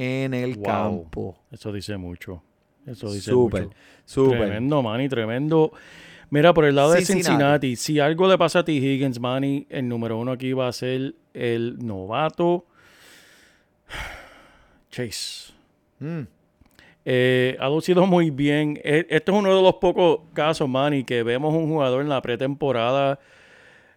[0.00, 0.62] en el Wow.
[0.64, 1.38] campo.
[1.50, 2.42] Eso dice mucho.
[2.86, 3.76] Eso dice Súper, mucho.
[4.06, 4.38] súper.
[4.38, 5.72] Tremendo, Manny, tremendo.
[6.30, 7.76] Mira, por el lado de Cincinnati.
[7.76, 8.72] Si algo le pasa a T.
[8.72, 12.66] Higgins, Manny, el número uno aquí va a ser el novato
[14.90, 15.52] Chase.
[15.98, 16.22] Mm.
[17.04, 18.78] Eh, ha lucido muy bien.
[18.82, 23.18] Este es uno de los pocos casos, Manny, que vemos un jugador en la pretemporada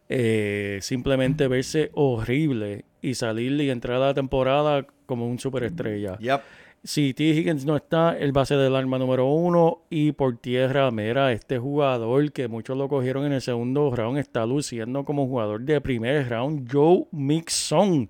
[0.09, 6.17] eh, simplemente verse horrible y salir y entrar a la temporada como un superestrella.
[6.17, 6.41] Yep.
[6.85, 7.23] Si T.
[7.23, 9.83] Higgins no está, él va a ser el arma número uno.
[9.89, 14.45] Y por tierra, mira, este jugador que muchos lo cogieron en el segundo round está
[14.45, 18.09] luciendo como jugador de primer round, Joe Mixon.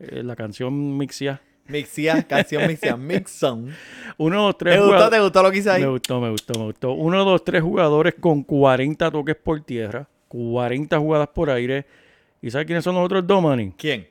[0.00, 1.40] Eh, la canción Mixia.
[1.68, 3.72] Mixia, canción Mixia, Mixon.
[4.16, 5.82] Uno de los tres ¿Te gustó, te gustó lo que hice ahí?
[5.82, 6.92] Me gustó, me gustó, me gustó.
[6.92, 11.86] Uno de los tres jugadores con 40 toques por tierra, 40 jugadas por aire.
[12.42, 13.72] ¿Y sabes quiénes son los otros dos, Manny?
[13.76, 14.08] ¿Quién?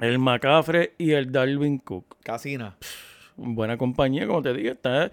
[0.00, 2.16] El McCaffrey y el Darwin Cook.
[2.22, 2.76] Casina.
[3.36, 4.70] buena compañía, como te dije.
[4.70, 5.10] Está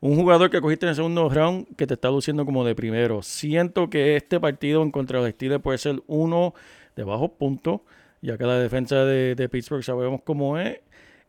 [0.00, 3.22] un jugador que cogiste en el segundo round que te está luciendo como de primero.
[3.22, 6.54] Siento que este partido en contra de Steelers puede ser uno
[6.96, 7.80] de bajos puntos,
[8.22, 10.78] ya que la defensa de, de Pittsburgh sabemos cómo es.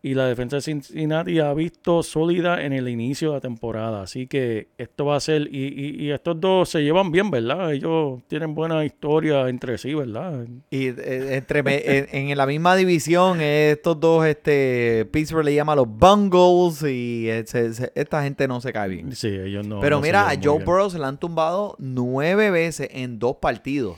[0.03, 4.01] Y la defensa de Cincinnati ha visto sólida en el inicio de la temporada.
[4.01, 5.47] Así que esto va a ser.
[5.51, 7.71] Y, y- y estos dos se llevan bien, ¿verdad?
[7.71, 10.47] Ellos tienen buena historia entre sí, ¿verdad?
[10.71, 15.75] Y eh, entre en, en la misma división, eh, estos dos, este, Pittsburgh le llama
[15.75, 19.15] los Bungles y eh, se- se- esta gente no se cae bien.
[19.15, 19.81] Sí, ellos no.
[19.81, 20.63] Pero no mira, a Joe.
[20.63, 23.97] Burrow se le han tumbado nueve veces en dos partidos.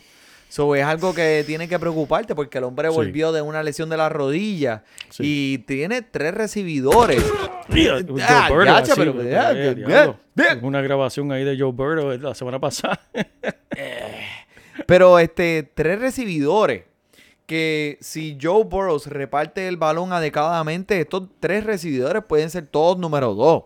[0.54, 2.94] So, es algo que tiene que preocuparte porque el hombre Sí.
[2.96, 5.24] volvió de una lesión de la rodilla Sí.
[5.26, 7.24] y tiene tres recibidores.
[8.22, 8.64] Ah, pero-
[10.38, 10.60] eh.
[10.62, 13.00] Una grabación ahí de Joe Burrow de la semana pasada.
[14.86, 16.84] Pero este, tres recibidores.
[17.48, 23.34] Que si Joe Burrows reparte el balón adecuadamente, estos tres recibidores pueden ser todos número
[23.34, 23.64] dos.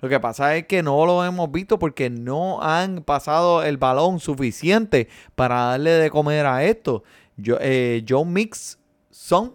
[0.00, 4.20] Lo que pasa es que no lo hemos visto porque no han pasado el balón
[4.20, 7.02] suficiente para darle de comer a esto.
[7.36, 9.54] Yo, eh, Joe Mixon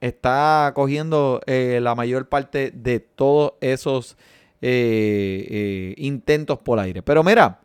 [0.00, 4.16] está cogiendo eh, la mayor parte de todos esos
[4.60, 7.02] eh, eh, intentos por aire.
[7.02, 7.60] Pero mira,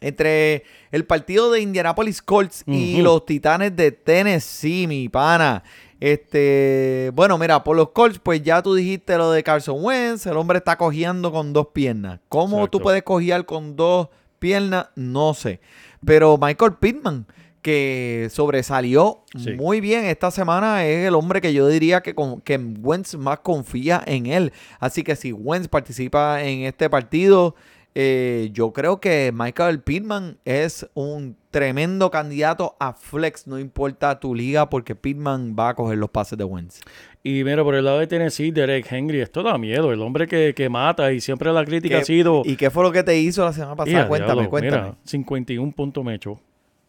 [0.00, 5.62] entre el partido de Indianapolis Colts y los Titanes de Tennessee, mi pana.
[6.00, 10.36] Este, bueno, mira, por los Colts, pues ya tú dijiste lo de Carson Wentz, el
[10.36, 12.20] hombre está cogiendo con dos piernas.
[12.28, 12.78] ¿Cómo Exacto.
[12.78, 14.88] tú puedes cojear con dos piernas?
[14.96, 15.60] No sé.
[16.04, 17.26] Pero Michael Pittman,
[17.62, 19.52] que sobresalió Sí.
[19.52, 23.38] muy bien esta semana, es el hombre que yo diría que, con, que Wentz más
[23.40, 24.52] confía en él.
[24.80, 27.54] Así que si Wentz participa en este partido,
[27.94, 34.34] eh, yo creo que Michael Pittman es un tremendo candidato a flex, no importa tu
[34.34, 36.80] liga, porque Pittman va a coger los pases de Wentz.
[37.22, 39.92] y mira, por el lado de Tennessee, Derek Henry, esto da miedo.
[39.92, 42.42] El hombre que, que mata y siempre la crítica ¿Qué- ha sido.
[42.44, 43.96] ¿Y qué fue lo que te hizo la semana pasada?
[43.98, 44.82] Mira, cuéntame, diablo, cuéntame.
[44.82, 46.40] Mira, 51 puntos me echó.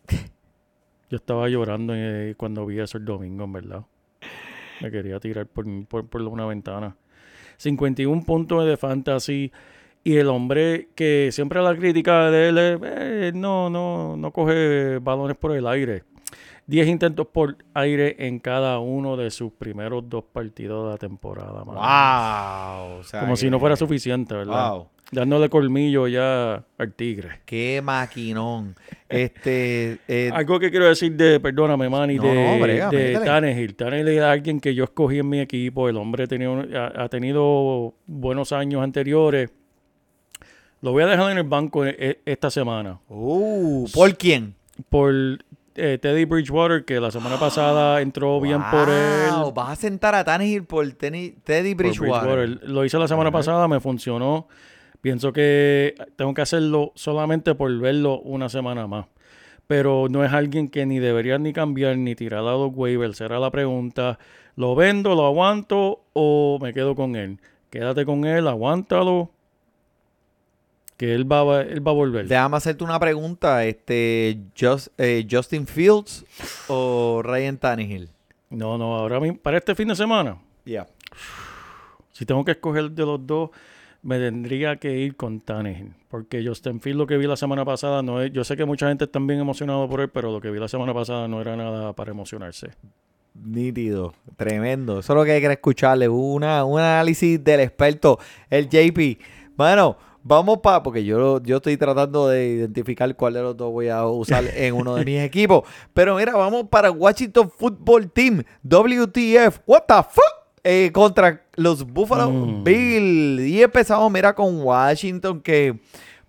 [1.10, 3.82] Yo estaba llorando eh, cuando vi eso el domingo, en verdad.
[4.82, 6.96] Me quería tirar por, por, por una ventana.
[7.58, 9.52] 51 puntos de fantasy.
[10.06, 15.00] Y el hombre que siempre la crítica de él es, eh, no, no, no coge
[15.00, 16.04] balones por el aire.
[16.68, 21.64] 10 intentos por aire en cada uno de sus primeros dos partidos de la temporada.
[21.66, 21.80] mano.
[21.80, 23.00] Wow.
[23.00, 24.72] o sea Como si no fuera suficiente, ¿verdad?
[24.74, 24.88] Wow.
[25.12, 27.42] Dándole colmillo ya al tigre.
[27.46, 28.76] Qué maquinón.
[29.10, 33.20] Este, eh, Algo que quiero decir de, perdóname, Manny, No, de, no, brega, de.
[33.26, 33.76] Tannehill.
[33.76, 35.90] Tannehill es alguien que yo escogí en mi equipo.
[35.90, 39.52] El hombre tenía un- ha, ha tenido buenos años anteriores.
[40.86, 43.00] Lo voy a dejar en el banco e- e- esta semana.
[43.10, 44.54] uh, ¿Por quién?
[44.88, 45.16] Por
[45.74, 49.52] eh, Teddy Bridgewater, que la semana pasada entró bien por él.
[49.56, 52.70] Vas a sentar a Tannehill por Teddy por Bridgewater.
[52.70, 54.48] Lo hice la semana pasada, me funcionó.
[55.02, 59.08] Pienso que tengo que hacerlo solamente por verlo una semana más.
[59.66, 63.18] Pero no es alguien que ni debería ni cambiar ni tirar a los waivers.
[63.18, 64.20] Será la pregunta.
[64.56, 67.40] ¿Lo vendo, lo aguanto o me quedo con él?
[67.72, 69.32] Quédate con él, aguántalo.
[70.98, 72.28] Que él va, a- él va a volver.
[72.28, 73.66] Déjame hacerte una pregunta.
[73.66, 76.26] Este, Just- eh, ¿Justin Fields
[76.68, 78.10] o Ryan Tannehill?
[78.50, 80.88] No, no, ahora mismo, para este fin de semana, Ya.
[82.12, 83.50] si tengo que escoger de los dos,
[84.02, 85.94] me tendría que ir con Tannehill.
[86.10, 88.88] Porque Justin Field, lo que vi la semana pasada, no es, yo sé que mucha
[88.88, 91.58] gente está bien emocionado por él, pero lo que vi la semana pasada no era
[91.58, 92.70] nada para emocionarse.
[93.34, 95.00] Nítido, tremendo.
[95.00, 96.08] Eso es lo que hay que escucharle.
[96.08, 98.18] Una, un análisis del experto,
[98.50, 99.20] el JP.
[99.58, 99.98] Bueno,
[100.28, 104.04] Vamos para, porque yo, yo estoy tratando de identificar cuál de los dos voy a
[104.08, 105.64] usar en uno de mis equipos.
[105.94, 112.32] Pero mira, vamos para Washington Football Team, WTF, what the fuck, eh, contra los Buffalo
[112.32, 112.64] Mm.
[112.64, 113.48] Bills.
[113.48, 115.80] Y empezamos, mira, con Washington, que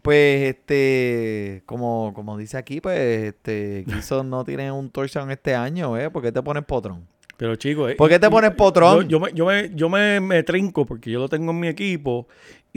[0.02, 2.98] pues, este, como, como dice aquí, pues,
[3.34, 6.10] este, Gibson no tiene un touchdown este año, ¿eh?
[6.10, 7.06] ¿Por qué te pones potrón?
[7.38, 9.08] Pero chicos, ¿Por qué te pones potrón?
[9.08, 11.68] Yo, yo me, yo, me, yo me, me trinco porque yo lo tengo en mi
[11.68, 12.26] equipo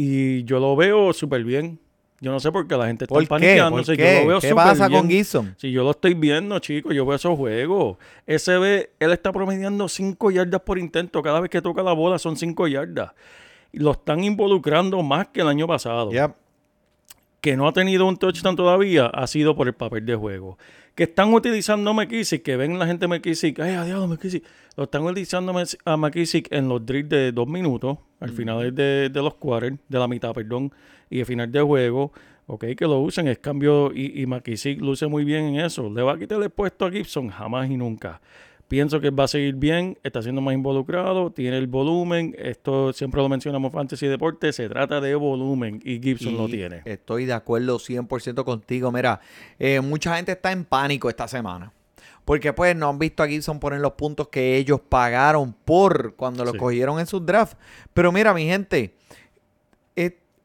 [0.01, 1.77] y yo lo veo súper bien.
[2.21, 3.27] Yo no sé por qué la gente está ¿Por qué?
[3.27, 3.71] paniqueando.
[3.71, 4.13] ¿Por o sea, qué?
[4.15, 5.01] Yo lo veo ¿Qué súper pasa bien.
[5.01, 5.55] con Gibson?
[5.57, 7.97] Si yo lo estoy viendo, chicos, yo veo esos juegos.
[8.25, 11.21] Ese ve, él está promediando 5 yardas por intento.
[11.21, 13.11] Cada vez que toca la bola son 5 yardas.
[13.73, 16.11] Y lo están involucrando más que el año pasado.
[16.11, 16.31] Yep.
[17.41, 20.57] Que no ha tenido un touchdown todavía ha sido por el papel de juego.
[20.95, 24.43] Que están utilizando a McKissick, que ven la gente McKissick, ay, adiós, McKissick.
[24.75, 25.53] Lo están utilizando
[25.85, 29.99] a McKissick en los drills de dos minutos, al final de, de los quarters, de
[29.99, 30.73] la mitad, perdón,
[31.09, 32.11] y al final de juego.
[32.47, 35.89] Ok, que lo usen, es cambio y, y McKissick luce muy bien en eso.
[35.89, 37.29] ¿Le va a quitar el puesto a Gibson?
[37.29, 38.19] Jamás y nunca.
[38.69, 42.35] Pienso que va a seguir bien, está siendo más involucrado, tiene el volumen.
[42.37, 46.51] Esto siempre lo mencionamos en Fantasy Deporte, se trata de volumen y Gibson lo Y
[46.51, 46.81] tiene.
[46.85, 48.91] Estoy de acuerdo 100% contigo.
[48.91, 49.21] Mira,
[49.57, 51.73] eh, mucha gente está en pánico esta semana.
[52.25, 56.45] Porque pues no han visto a Gibson poner los puntos que ellos pagaron por cuando
[56.45, 56.57] lo Sí.
[56.59, 57.57] cogieron en sus drafts.
[57.95, 58.93] Pero mira, mi gente,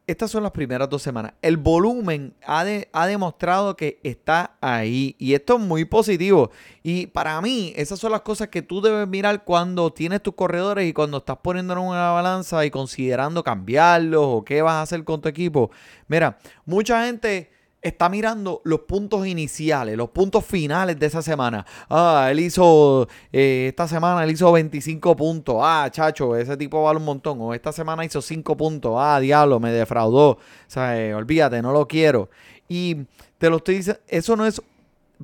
[0.07, 1.33] estas son las primeras dos semanas.
[1.41, 5.17] El volumen ha, de- ha demostrado que está ahí.
[5.19, 6.51] Y esto es muy positivo.
[6.83, 10.87] Y para mí, esas son las cosas que tú debes mirar cuando tienes tus corredores
[10.89, 15.05] y cuando estás poniéndolos en una balanza y considerando cambiarlos o qué vas a hacer
[15.05, 15.71] con tu equipo.
[16.07, 17.51] Mira, mucha gente
[17.85, 21.65] está mirando los puntos iniciales, los puntos finales de esa semana.
[21.91, 25.57] Ah, él hizo, eh, esta semana él hizo 25 puntos.
[25.61, 27.39] Ah, chacho, ese tipo vale un montón.
[27.43, 28.95] O esta semana hizo 5 puntos.
[28.97, 30.31] Ah, diablo, me defraudó.
[30.31, 32.31] O sea, eh, olvídate, no lo quiero.
[32.69, 33.05] Y
[33.37, 34.63] te lo estoy diciendo, eso no es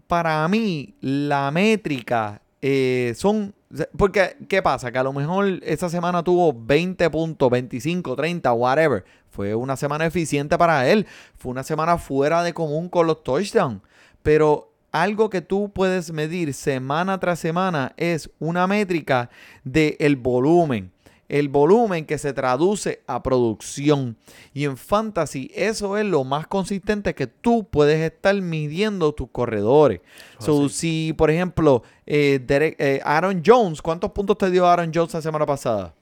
[0.06, 2.42] para mí la métrica.
[2.62, 3.54] Eh, son,
[3.96, 4.90] porque, ¿qué pasa?
[4.92, 9.04] Que a lo mejor esa semana tuvo 20 puntos, 25, 30, whatever.
[9.30, 11.06] Fue una semana eficiente para él.
[11.36, 13.80] Fue una semana fuera de común con los touchdowns.
[14.22, 19.30] Pero algo que tú puedes medir semana tras semana es una métrica
[19.64, 20.92] del volumen.
[21.30, 24.16] El volumen que se traduce a producción.
[24.52, 30.00] Y en fantasy eso es lo más consistente que tú puedes estar midiendo tus corredores.
[30.38, 35.14] So, si, por ejemplo, eh, Derek- eh, Aaron Jones, ¿cuántos puntos te dio Aaron Jones
[35.14, 35.94] la semana pasada?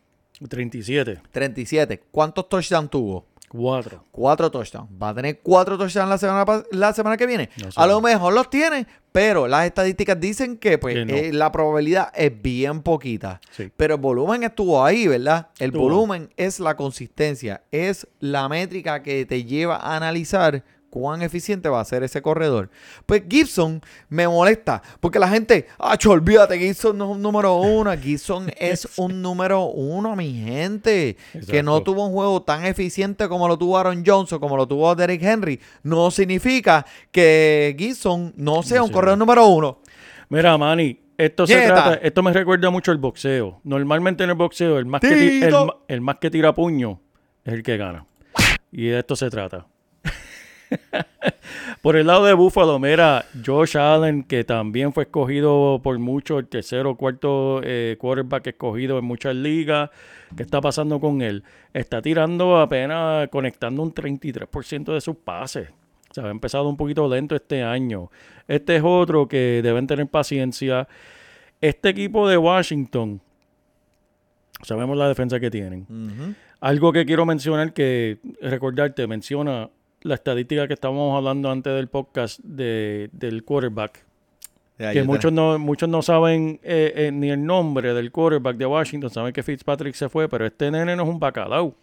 [0.48, 2.00] 37, 37.
[2.10, 3.26] ¿Cuántos touchdowns tuvo?
[3.48, 4.04] 4.
[4.10, 4.88] Cuatro touchdowns.
[5.02, 7.48] ¿Va a tener cuatro touchdowns la semana, la semana que viene?
[7.62, 7.80] No sé.
[7.80, 11.14] a lo mejor los tiene, pero las estadísticas dicen que pues Que no.
[11.14, 13.40] eh, la probabilidad es bien poquita.
[13.50, 13.70] Sí.
[13.76, 15.48] Pero el volumen estuvo ahí, ¿verdad?
[15.58, 15.84] El Estuvo.
[15.84, 21.80] volumen es la consistencia, es la métrica que te lleva a analizar cuán eficiente va
[21.80, 22.70] a ser ese corredor.
[23.06, 27.96] Pues Gibson me molesta, porque la gente, ah, olvídate, Gibson no es un número uno,
[27.96, 31.16] Gibson es un número uno, mi gente.
[31.48, 34.66] Que no tuvo un juego tan eficiente como lo tuvo Aaron Jones o como lo
[34.66, 39.80] tuvo Derrick Henry, no significa que Gibson no sea No un corredor número uno.
[40.28, 43.60] Mira, Manny, esto se trata, esto me recuerda mucho al boxeo.
[43.64, 45.54] Normalmente en el boxeo, el más, que, el,
[45.88, 47.00] el más que tira puño
[47.44, 48.06] es el que gana.
[48.70, 49.66] Y de esto se trata.
[51.82, 56.46] por el lado de Buffalo, mira, Josh Allen, que también fue escogido por mucho, el
[56.46, 59.90] tercero o cuarto eh, quarterback escogido en muchas ligas.
[60.36, 61.42] ¿Qué está pasando con él?
[61.72, 65.70] Está tirando apenas, conectando un 33% de sus pases.
[66.10, 68.10] O sea, ha empezado un poquito lento este año.
[68.46, 70.88] Este es otro que deben tener paciencia.
[71.60, 73.20] Este equipo de Washington,
[74.62, 76.36] sabemos la defensa que tienen.
[76.60, 79.70] Algo que quiero mencionar, que recordarte, menciona
[80.02, 84.04] la estadística que estábamos hablando antes del podcast de, del quarterback.
[84.78, 89.10] Que muchos no, muchos no saben eh, eh, ni el nombre del quarterback de Washington.
[89.10, 91.74] Saben que Fitzpatrick se fue, pero este nene no es un bacalao.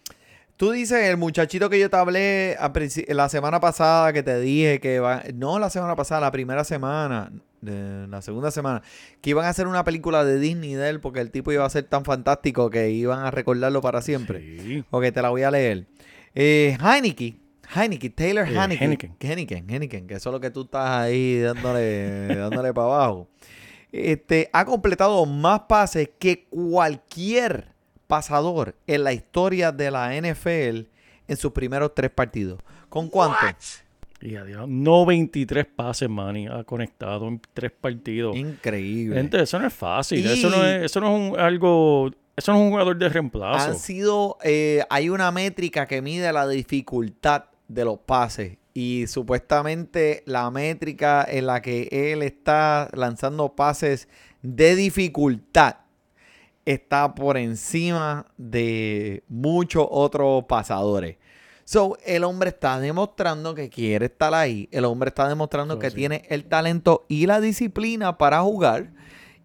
[0.56, 2.72] Tú dices el muchachito que yo te hablé a
[3.10, 7.30] la semana pasada que te dije que va, no la semana pasada, la primera semana,
[7.60, 8.82] de- la segunda semana,
[9.20, 11.70] que iban a hacer una película de Disney de él porque el tipo iba a
[11.70, 14.40] ser tan fantástico que iban a recordarlo para siempre.
[14.62, 14.84] Sí.
[14.92, 15.88] Ok, te la voy a leer.
[16.34, 17.36] Eh, Heineke,
[17.74, 18.84] Heineke, Taylor Eh, Heineke.
[18.84, 19.16] Heineken.
[19.20, 23.28] Heineken, Heineken, que eso es lo que tú estás ahí dándole, dándole para abajo.
[23.92, 27.70] Este, ha completado más pases que cualquier
[28.08, 30.88] pasador en la historia de la NFL
[31.28, 32.60] en sus primeros tres partidos.
[32.90, 33.38] ¿Con cuánto?
[34.22, 38.36] Y adiós, no 23 pases, Manny, ha conectado en tres partidos.
[38.36, 39.16] Increíble.
[39.16, 40.26] Gente, eso no es fácil.
[40.26, 42.12] Y- Eso no es, eso no es un, algo.
[42.36, 43.74] Eso no es un jugador de Han reemplazo.
[43.76, 48.58] sido, eh, hay una métrica que mide la dificultad de los pases.
[48.74, 54.08] Y supuestamente la métrica en la que él está lanzando pases
[54.42, 55.78] de dificultad
[56.66, 61.18] está por encima de muchos otros pasadores.
[61.64, 64.70] So, el hombre está demostrando que quiere estar ahí.
[64.72, 65.96] El hombre está demostrando que sí.
[65.96, 68.92] tiene el talento y la disciplina para jugar.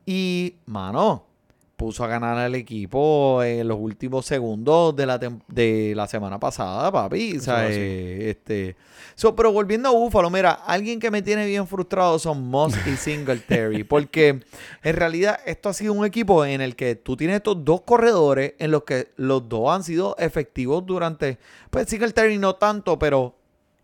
[0.05, 1.30] Y, mano,
[1.81, 6.93] puso a ganar al equipo en los últimos segundos de la, de la semana pasada,
[6.93, 7.39] papi.
[7.39, 8.77] O sea, eh, este.
[9.15, 12.97] So, pero volviendo a Búfalo, mira, alguien que me tiene bien frustrado son Moss y
[12.99, 13.85] Singletary.
[13.85, 14.43] porque
[14.83, 18.53] en realidad esto ha sido un equipo en el que tú tienes estos dos corredores
[18.59, 21.39] en los que los dos han sido efectivos durante.
[21.71, 23.37] Pues Singletary no tanto, pero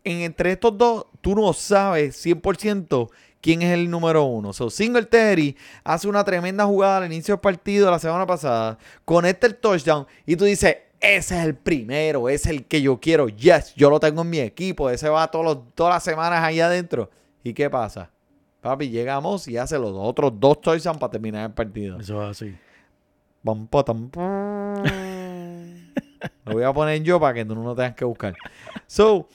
[0.05, 3.09] en, entre estos dos tú no sabes 100%
[3.47, 4.53] quién es el número uno.
[4.53, 9.55] So, Singletary hace una tremenda jugada al inicio del partido la semana pasada, conecta el
[9.55, 13.29] touchdown y tú dices, ese es el primero, ese es el que yo quiero.
[13.29, 16.59] Yes, yo lo tengo en mi equipo, ese va todos los- todas las semanas ahí
[16.59, 17.09] adentro.
[17.45, 18.11] ¿Y qué pasa?
[18.63, 22.01] Papi, llegamos y hace los otros dos touchdowns para terminar el partido.
[22.01, 22.57] Eso es así.
[23.45, 24.11] Pam, pam.
[26.45, 28.35] Lo voy a poner yo para que tú no tengas que buscar.
[28.89, 29.29] So,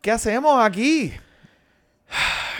[0.00, 1.12] ¿qué hacemos aquí?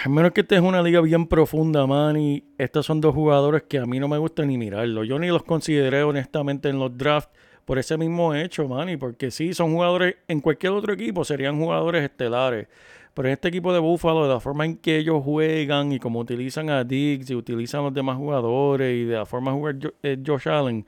[0.05, 3.63] A menos que esta es una liga bien profunda, man, y estos son dos jugadores
[3.63, 5.03] que a mí no me gusta ni mirarlo.
[5.03, 7.31] Yo ni los consideré honestamente en los drafts
[7.65, 11.59] por ese mismo hecho, man, y porque sí, son jugadores, en cualquier otro equipo serían
[11.59, 12.69] jugadores estelares.
[13.15, 16.19] Pero en este equipo de Buffalo, de la forma en que ellos juegan y como
[16.19, 19.77] utilizan a Diggs y utilizan a los demás jugadores y de la forma de jugar
[20.03, 20.85] eh, Josh Allen,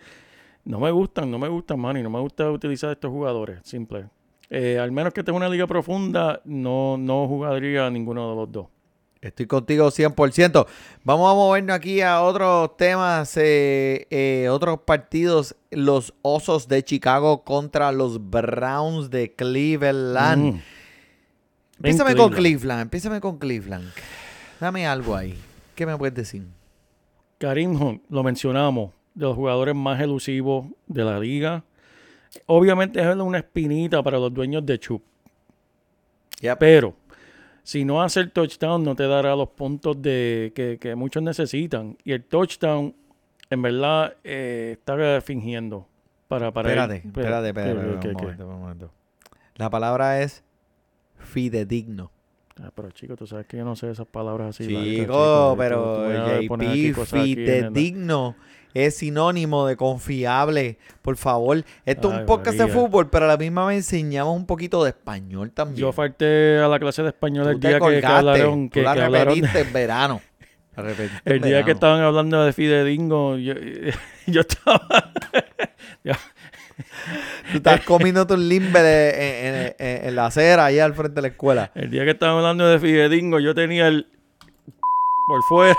[0.66, 4.10] no me gustan, no me gustan, man, y no me gusta utilizar estos jugadores, simple.
[4.50, 8.52] Eh, al menos que tenga una liga profunda, no, no jugaría a ninguno de los
[8.52, 8.75] dos.
[9.26, 10.66] Estoy contigo 100%.
[11.04, 15.56] Vamos a movernos aquí a otros temas, eh, eh, otros partidos.
[15.70, 20.54] Los Osos de Chicago contra los Browns de Cleveland.
[20.54, 20.62] Mm.
[21.78, 22.82] Empiézame En con Cleveland.
[22.82, 23.90] Empiézame con Cleveland.
[24.60, 25.38] Dame algo ahí.
[25.74, 26.44] ¿Qué me puedes decir?
[27.38, 31.64] Karim Hunt, lo mencionamos, de los jugadores más elusivos de la liga.
[32.46, 35.02] Obviamente es una espinita para los dueños de Chup.
[36.40, 36.58] Yep.
[36.58, 36.94] Pero
[37.66, 41.96] si no hace el touchdown, no te dará los puntos de, que, que muchos necesitan.
[42.04, 42.94] Y el touchdown,
[43.50, 45.88] en verdad, eh, está fingiendo.
[46.28, 47.02] Para, para Espérate, él.
[47.06, 48.90] espérate, espérate, ¿Qué- espérate, un momento, un momento.
[49.56, 50.44] La palabra es
[51.18, 52.12] fidedigno.
[52.62, 54.66] Ah, pero chico, tú sabes que yo no sé esas palabras así.
[54.66, 58.36] Chico, largas, chico, pero JP, fidedigno
[58.84, 60.78] es sinónimo de confiable.
[61.02, 62.74] Por favor, esto es Ay, un podcast de María.
[62.80, 65.78] fútbol, pero a la misma vez enseñamos un poquito de español también.
[65.80, 68.68] Yo falté a la clase de español el día que, que colgaste, hablaron.
[68.68, 70.20] tú Que, la que hablaron repetiste en verano.
[70.76, 73.54] La repetiste en el día que estaban hablando de Fidedingo, yo,
[74.26, 75.12] yo estaba.
[77.50, 81.22] Tú estás comiendo tus limber en, en- en- en la acera allá al frente de
[81.22, 81.70] la escuela.
[81.74, 84.06] El día que estaban hablando de Fidedingo, yo tenía el.
[85.28, 85.76] por fuera.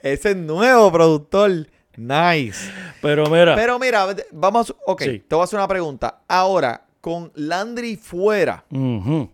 [0.00, 1.66] Ese es nuevo productor.
[1.96, 2.70] Nice.
[3.00, 4.74] Pero mira, Pero mira, vamos.
[4.86, 5.22] Ok, Sí.
[5.26, 6.20] te voy a hacer una pregunta.
[6.28, 8.64] Ahora, con Landry fuera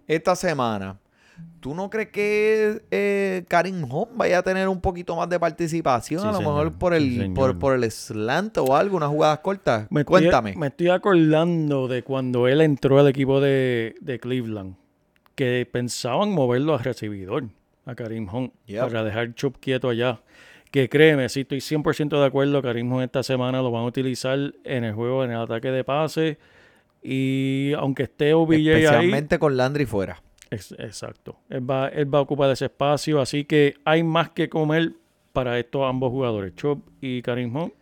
[0.07, 0.99] esta semana,
[1.61, 6.21] ¿tú no crees que eh, Karim Hunt vaya a tener un poquito más de participación?
[6.21, 6.53] Sí, a lo señor.
[6.55, 9.87] mejor por el, por, por el slant o algo, unas jugadas cortas.
[9.91, 10.55] me estoy- Cuéntame.
[10.57, 14.77] me estoy acordando de cuando él entró al equipo de, de Cleveland,
[15.35, 17.45] que pensaban moverlo a recibidor,
[17.87, 18.83] a Karim Hunt, Yep.
[18.83, 20.21] para dejar Chubb quieto allá.
[20.73, 22.61] Que créeme, sí, estoy 100% de acuerdo.
[22.63, 25.85] Karim Hunt esta semana lo van a utilizar en el juego, en el ataque de
[25.85, 26.39] pase.
[27.03, 30.23] Y aunque esté OBJ ahí, Especialmente con Landry fuera.
[30.51, 31.37] Ex- Exacto.
[31.51, 34.93] Él va, él va a ocupar ese espacio, así que hay más que comer
[35.33, 36.55] para estos ambos jugadores.
[36.57, 37.75] Chop y Karim Hunt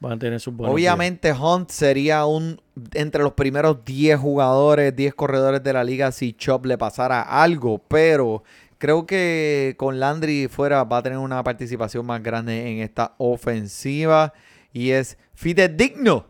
[0.00, 0.92] van a tener sus buenos días.
[0.92, 2.60] Obviamente Hunt sería un
[2.94, 7.78] entre los primeros 10 jugadores, 10 corredores de la liga si Chop le pasara algo,
[7.78, 8.42] pero
[8.84, 14.34] creo que con Landry fuera va a tener una participación más grande en esta ofensiva
[14.74, 16.26] y es fidedigno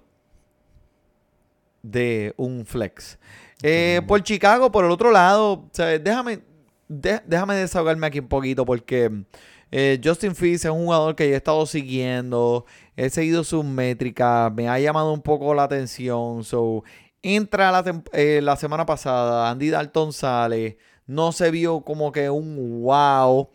[1.82, 3.18] de un flex.
[3.60, 6.04] Eh, por Chicago, por el otro lado, ¿sabes?
[6.04, 6.42] déjame,
[6.86, 9.10] de- déjame desahogarme aquí un poquito porque
[9.72, 14.52] eh, Justin Fields es un jugador que yo he estado siguiendo, he seguido sus métricas,
[14.52, 16.44] me ha llamado un poco la atención.
[16.44, 16.84] So,
[17.20, 22.82] entra la, eh, la semana pasada, Andy Dalton sale, no se vio como que un
[22.82, 23.48] wow.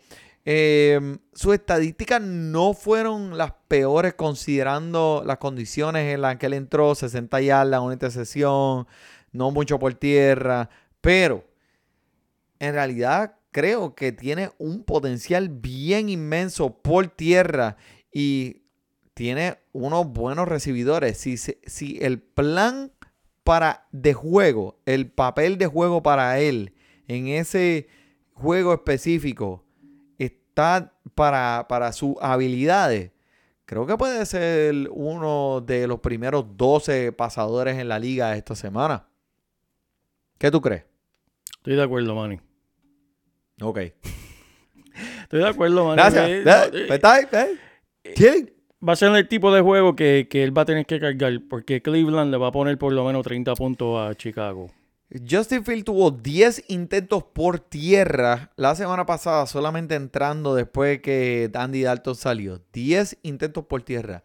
[0.44, 6.94] Eh, sus estadísticas no fueron las peores considerando las condiciones en las que él entró,
[6.94, 8.86] 60 yardas, una intercesión,
[9.32, 10.70] no mucho por tierra,
[11.00, 11.44] pero
[12.58, 17.76] en realidad creo que tiene un potencial bien inmenso por tierra
[18.12, 18.62] y
[19.14, 21.18] tiene unos buenos recibidores.
[21.18, 22.92] Si, si el plan
[23.44, 26.74] para de juego, el papel de juego para él
[27.10, 27.88] en ese
[28.34, 29.64] juego específico
[30.16, 33.10] está para, para sus habilidades,
[33.64, 39.08] creo que puede ser uno de los primeros 12 pasadores en la liga esta semana.
[40.38, 40.84] ¿Qué tú crees?
[41.56, 42.38] Estoy de acuerdo, Manny.
[43.60, 43.78] Ok.
[45.22, 45.96] Estoy de acuerdo, Manny.
[45.96, 46.30] Gracias.
[48.14, 48.52] ¿Quién?
[48.86, 51.40] Va a ser el tipo de juego que, que él va a tener que cargar
[51.50, 54.70] porque Cleveland le va a poner por lo menos 30 puntos a Chicago.
[55.28, 61.82] Justin Field tuvo 10 intentos por tierra la semana pasada, solamente entrando después que Andy
[61.82, 62.60] Dalton salió.
[62.72, 64.22] 10 intentos por tierra.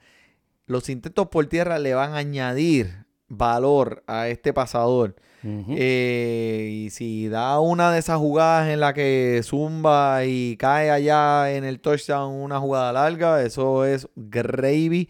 [0.68, 5.16] Los intentos por tierra le van a añadir valor a este pasador.
[5.48, 11.52] Eh, y si da una de esas jugadas en la que zumba y cae allá
[11.52, 15.08] en el touchdown una jugada larga, eso es gravy.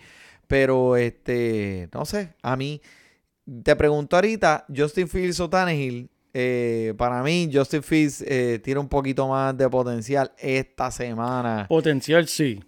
[0.47, 2.81] Pero este, no sé, a mí
[3.63, 6.09] te pregunto ahorita, Justin Fields o Tannehill.
[6.33, 11.65] eh, para mí, Justin Fields eh, tiene un poquito más de potencial esta semana.
[11.69, 12.61] Potencial sí.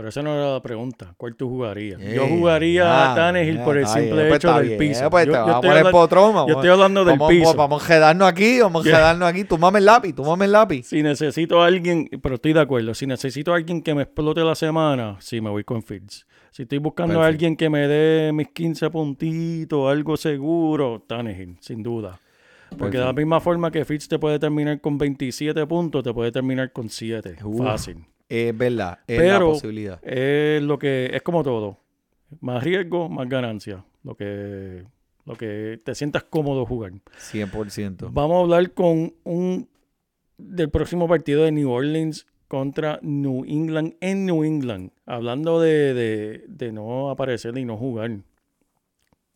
[0.00, 1.12] Pero esa no era la pregunta.
[1.18, 2.00] ¿Cuál tú jugarías?
[2.00, 5.10] Yo jugaría a Tannehill eh, por el simple pues hecho del piso.
[5.10, 7.54] pues yo, yo estoy poner hablan- potrón, vamos yo estoy hablando del vamos, piso.
[7.54, 9.44] Vamos a quedarnos aquí, vamos a quedarnos aquí.
[9.44, 10.84] Tú mames el lápiz, tú mames el lápiz.
[10.84, 14.40] Si necesito a alguien, pero estoy de acuerdo, si necesito a alguien que me explote
[14.40, 16.26] la semana, sí, me voy con Fields.
[16.50, 21.82] Si estoy buscando a alguien que me dé mis 15 puntitos, algo seguro, Tannehill, sin
[21.82, 22.18] duda.
[22.78, 26.32] Porque de la misma forma que Fields te puede terminar con 27 puntos, te puede
[26.32, 27.36] terminar con 7.
[27.44, 27.58] Uf.
[27.58, 28.06] Fácil.
[28.30, 29.98] Es verdad, es la posibilidad.
[30.04, 31.76] es lo que es como todo.
[32.40, 33.84] Más riesgo, más ganancia.
[34.04, 34.84] Lo que,
[35.26, 36.92] lo que te sientas cómodo jugar.
[37.18, 38.08] 100%.
[38.12, 39.68] Vamos a hablar con un
[40.38, 44.90] del próximo partido de New Orleans contra New England en New England.
[45.06, 48.10] Hablando de, de- de no aparecer y no jugar.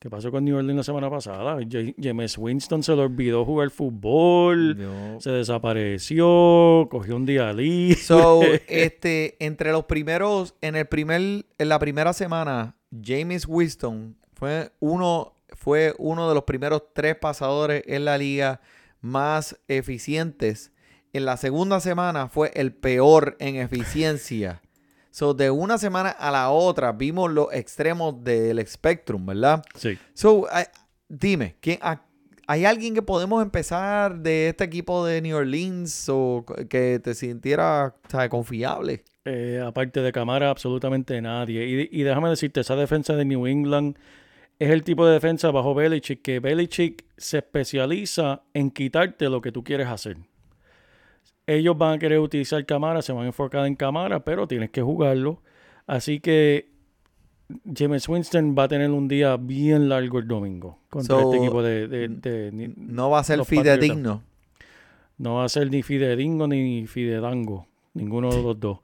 [0.04, 1.56] ¿Qué pasó con New Orleans la semana pasada?
[1.66, 4.76] Ja- James Winston se le olvidó jugar fútbol,
[5.18, 7.96] se desapareció, cogió un día libre.
[7.96, 14.72] So, este, entre los primeros, en el primer, en la primera semana, James Winston fue
[14.78, 18.60] uno, fue uno de los primeros tres pasadores en la liga
[19.00, 20.70] más eficientes.
[21.14, 24.60] En la segunda semana fue el peor en eficiencia.
[25.14, 29.62] So, de una semana a la otra vimos los extremos del spectrum, ¿verdad?
[29.76, 29.96] Sí.
[30.12, 30.48] So,
[31.08, 32.02] dime, ¿quién, a-
[32.48, 37.94] ¿hay alguien que podemos empezar de este equipo de New Orleans o que te sintiera
[38.28, 39.04] confiable?
[39.24, 41.64] Eh, aparte de Camara, absolutamente nadie.
[41.92, 43.96] Y, y déjame decirte, esa defensa de New England
[44.58, 49.52] es el tipo de defensa bajo Belichick que Belichick se especializa en quitarte lo que
[49.52, 50.16] tú quieres hacer.
[51.46, 54.80] Ellos van a querer utilizar Camara, se van a enfocar en Camara, pero tienes que
[54.82, 55.42] jugarlo.
[55.86, 56.70] Así que
[57.76, 61.62] James Winston va a tener un día bien largo el domingo contra So, este equipo
[61.62, 61.86] de...
[61.88, 64.22] de- de- ni- No va a ser fidedigno.
[65.18, 68.78] no va a ser ni Fidedingo ni Fidedango, ninguno de los dos.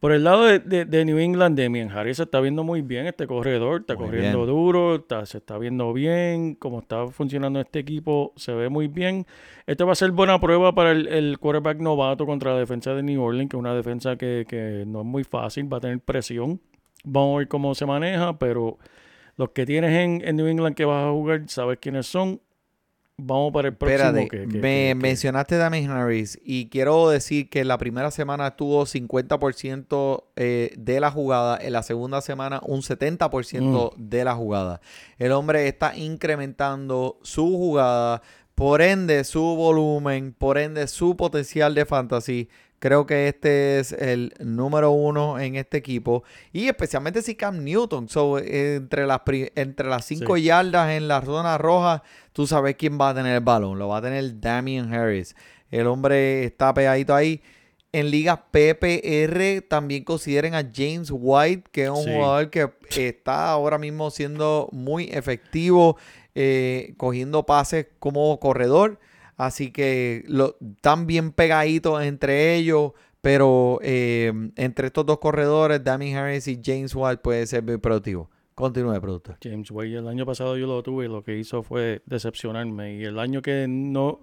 [0.00, 3.06] Por el lado de, de- de New England, Demian Harris se está viendo muy bien
[3.06, 4.48] este corredor, está Muy corriendo bien.
[4.54, 9.26] duro, está- se está viendo bien, como está funcionando este equipo, se ve muy bien.
[9.66, 13.02] Este va a ser buena prueba para el, el quarterback novato contra la defensa de
[13.02, 15.98] New Orleans, que es una defensa que, que no es muy fácil, va a tener
[16.00, 16.60] presión.
[17.04, 18.78] Vamos a ver cómo se maneja, pero
[19.36, 22.40] los que tienes en, en New England que vas a jugar, sabes quiénes son.
[23.18, 23.96] Vamos para el próximo.
[24.10, 28.56] Espérate, que- que- me que- mencionaste Damien Harris y quiero decir que la primera semana
[28.56, 34.08] tuvo 50% eh, de la jugada, en la segunda semana un 70% Mm.
[34.10, 34.82] de la jugada.
[35.18, 38.20] El hombre está incrementando su jugada,
[38.54, 42.48] por ende su volumen, por ende su potencial de fantasy.
[42.78, 46.24] Creo que este es el número uno en este equipo.
[46.52, 48.10] Y especialmente si Cam Newton.
[48.10, 49.22] So, eh, entre, las
[49.54, 50.42] entre las cinco Sí.
[50.42, 52.02] yardas en la zona roja,
[52.36, 53.78] tú sabes quién va a tener el balón.
[53.78, 55.34] Lo va a tener Damian Harris.
[55.70, 57.40] El hombre está pegadito ahí.
[57.92, 62.12] En ligas PPR también consideren a James White, que es un Sí.
[62.12, 62.68] jugador que
[63.08, 65.96] está ahora mismo siendo muy efectivo,
[66.34, 69.00] eh, cogiendo pases como corredor.
[69.38, 72.92] Así que lo, están bien pegaditos entre ellos.
[73.22, 78.28] Pero eh, entre estos dos corredores, Damian Harris y James White, puede ser muy productivo.
[78.56, 79.36] Continúe, productor.
[79.42, 82.96] James Wade, el año pasado yo lo tuve y lo que hizo fue decepcionarme.
[82.96, 84.20] Y el año que no,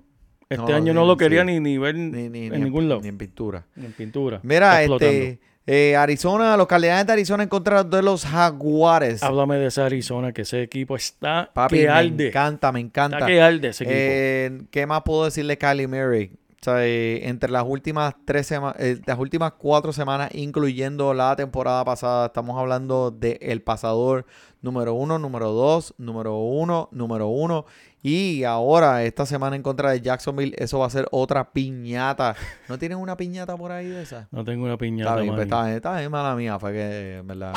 [0.49, 1.45] este No, año no lo quería sí.
[1.45, 3.65] ni, ni ver Ni, ni- en ni ningún lado, Ni en pintura.
[3.75, 4.39] ni en pintura.
[4.41, 5.13] Mira, explotando.
[5.15, 9.21] este, eh, Arizona, los Cardenales de Arizona en contra de los Jaguares.
[9.21, 13.17] Háblame de esa Arizona, que ese equipo está Papi, que me encanta, me encanta.
[13.17, 13.95] Está que arde ese equipo.
[13.99, 16.31] Eh, ¿Qué más puedo decirle Kylie Murray?
[16.63, 22.27] Sea, eh, entre las últimas tres semanas, las últimas cuatro semanas, incluyendo la temporada pasada,
[22.27, 24.25] estamos hablando de el pasador
[24.63, 27.65] número uno, número dos, número uno, número uno.
[28.01, 32.35] Y ahora, esta semana en contra de Jacksonville, eso va a ser otra piñata.
[32.67, 34.27] ¿No tienen una piñata por ahí de esa?
[34.31, 35.11] No tengo una piñata.
[35.11, 35.43] Está bien, pues, mani.
[35.43, 37.53] está bien, está bien, mala mía, fue que, en verdad.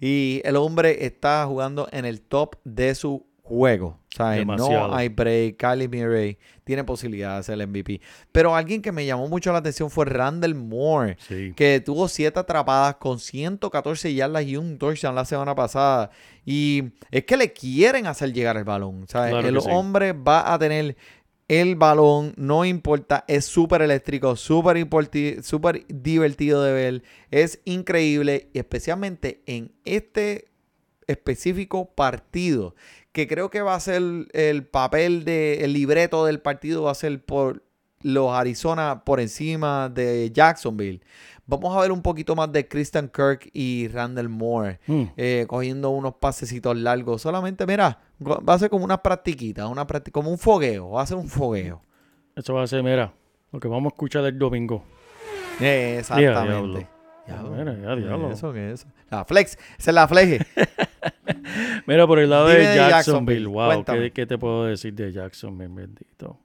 [0.00, 3.98] y el hombre está jugando en el top de su juego.
[4.12, 4.88] O sea, Demasiado.
[4.88, 5.56] no hay break.
[5.56, 8.00] Kylie Murray tiene posibilidad de ser el MVP.
[8.32, 11.52] Pero alguien que me llamó mucho la atención fue Randall Moore, Sí.
[11.56, 16.10] que tuvo siete atrapadas con 114 yardas y un touchdown la semana pasada.
[16.46, 19.06] Y es que le quieren hacer llegar el balón.
[19.06, 19.68] Claro el sí.
[19.70, 20.96] hombre va a tener
[21.48, 24.86] el balón, no importa, es súper eléctrico, súper
[25.42, 30.50] súper divertido de ver, es increíble, y especialmente en este
[31.08, 32.76] específico partido,
[33.12, 34.02] que creo que va a ser
[34.32, 37.64] el papel del el libreto del partido, va a ser por
[38.02, 41.00] los Arizona por encima de Jacksonville.
[41.46, 45.02] Vamos a ver un poquito más de Christian Kirk y Randall Moore Mm.
[45.16, 47.20] eh, cogiendo unos pasecitos largos.
[47.22, 51.06] Solamente, mira, va a ser como una practiquita, una practi- como un fogueo, va a
[51.06, 51.82] ser un fogueo.
[52.36, 53.12] Eso va a ser, mira,
[53.50, 54.84] lo que vamos a escuchar el domingo.
[55.60, 56.78] Eh, diablo.
[56.78, 56.86] exactamente.
[57.26, 58.30] Mira, ya, diablo.
[58.32, 58.88] ¿Eso qué es eso?
[59.10, 60.46] La flex, esa es la flex.
[61.86, 63.84] Mira, por el lado Dime de Jacksonville, Jacksonville, wow.
[63.84, 66.38] ¿qué, qué te puedo decir de Jacksonville, bendito?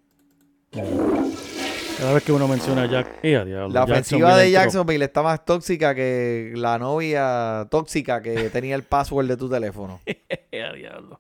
[1.98, 3.70] Cada vez que uno menciona a Jack, ¡eh, diablo!
[3.70, 4.62] La ofensiva Jacksonville de entró.
[4.62, 10.02] Jacksonville está más tóxica que la novia tóxica que tenía el password de tu teléfono.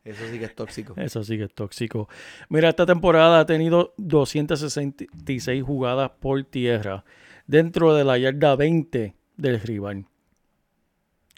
[0.04, 0.94] Eso sí que es tóxico.
[0.98, 2.10] Eso sí que es tóxico.
[2.50, 7.06] Mira, esta temporada ha tenido 266 jugadas por tierra
[7.48, 10.08] dentro de la yarda 20 del rival.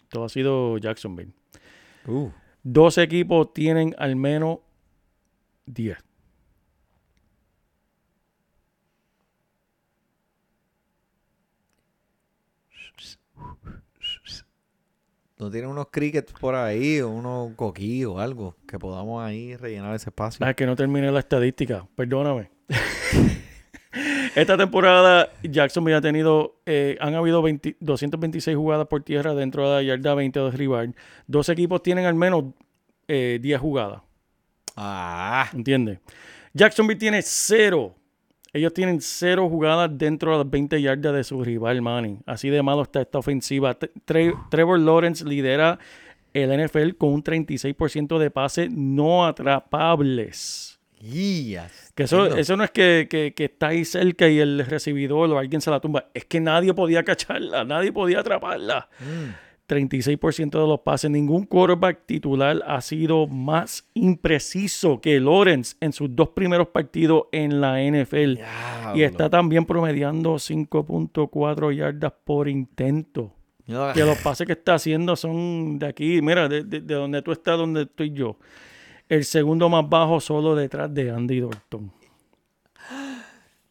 [0.08, 1.32] Todo ha sido Jacksonville.
[2.06, 2.30] Uh.
[2.62, 4.58] Dos equipos tienen al menos
[5.66, 5.98] 10.
[15.38, 19.94] ¿No tienen unos crickets por ahí o unos coquillos o algo que podamos ahí rellenar
[19.94, 20.44] ese espacio?
[20.44, 22.50] Ah, que no terminé la estadística, perdóname.
[24.40, 29.74] Esta temporada Jacksonville ha tenido, eh, han habido 20 226 jugadas por tierra dentro de
[29.76, 30.94] la yarda 20 del rival.
[31.26, 32.44] Dos equipos tienen al menos
[33.08, 34.02] eh, 10 jugadas,
[34.76, 35.98] Ah, ¿entiendes?
[36.52, 37.94] Jacksonville tiene cero.
[38.52, 42.18] Ellos tienen cero jugadas dentro de las 20 yardas de su rival, Manny.
[42.24, 43.78] Así de malo está esta ofensiva.
[43.78, 45.78] Tre- Tre- Trevor Lawrence lidera
[46.32, 50.77] el NFL con un 36% de pases no atrapables.
[51.00, 51.92] Guías.
[51.94, 55.38] Que eso, eso no es que, que- que está ahí cerca y el recibidor o
[55.38, 56.06] alguien se la tumba.
[56.14, 58.88] Es que nadie podía cacharla, nadie podía atraparla.
[59.00, 59.30] Mm.
[59.68, 61.10] 36% de los pases.
[61.10, 67.60] Ningún quarterback titular ha sido más impreciso que Lawrence en sus dos primeros partidos en
[67.60, 68.38] la NFL.
[68.94, 73.34] Y está también promediando 5.4 yardas por intento.
[73.92, 77.32] Que los pases que está haciendo son de aquí, mira, de, de- de donde tú
[77.32, 78.38] estás, donde estoy yo.
[79.08, 81.90] El segundo más bajo solo detrás de Andy Dalton.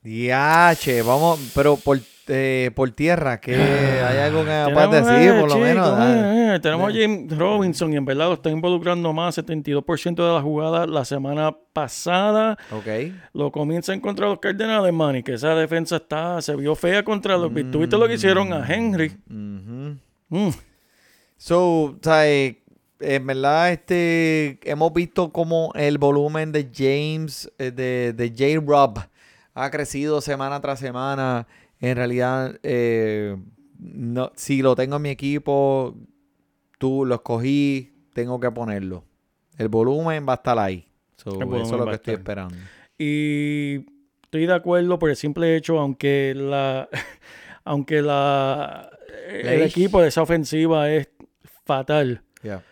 [0.02, 5.50] Diache, vamos, pero por, eh, por tierra, que hay algo que Tenemos, decir, eh, por
[5.50, 6.00] lo menos.
[6.00, 10.34] eh, eh, tenemos a James Robinson y en verdad lo está involucrando más, 72% de
[10.34, 12.58] la jugada la semana pasada.
[12.72, 13.12] Ok.
[13.34, 17.38] Lo comienzan contra los Cardenales, man, y que esa defensa está, se vio fea contra
[17.38, 17.52] los...
[17.70, 19.08] ¿Tuviste lo que hicieron a Henry?
[19.30, 19.98] Ujú.
[20.30, 20.50] Mm.
[21.36, 22.64] So, eh,
[23.00, 28.66] en verdad, este, hemos visto como el volumen de James, eh, de, de J.
[28.66, 29.00] Rob,
[29.54, 31.48] ha crecido semana tras semana.
[31.80, 33.38] En realidad, eh,
[33.80, 35.96] no, si lo tengo en mi equipo,
[36.80, 39.04] tú lo escogí, tengo que ponerlo.
[39.58, 40.88] El volumen va a estar ahí.
[41.18, 42.56] So, eso es lo que estoy esperando.
[42.98, 43.86] Y
[44.24, 46.90] estoy de acuerdo por el simple hecho, aunque la,
[47.64, 48.90] aunque la,
[49.28, 51.10] el equipo de esa ofensiva es
[51.66, 52.22] fatal.
[52.42, 52.64] Yeah.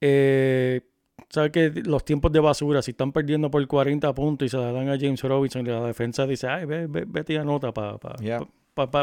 [0.00, 0.80] Eh,
[1.28, 4.72] sabes que los tiempos de basura, si están perdiendo por 40 puntos y se la
[4.72, 7.98] dan a James Robinson, y la defensa dice, ay, ve, ve- vete y anota para
[8.20, 8.40] Yeah.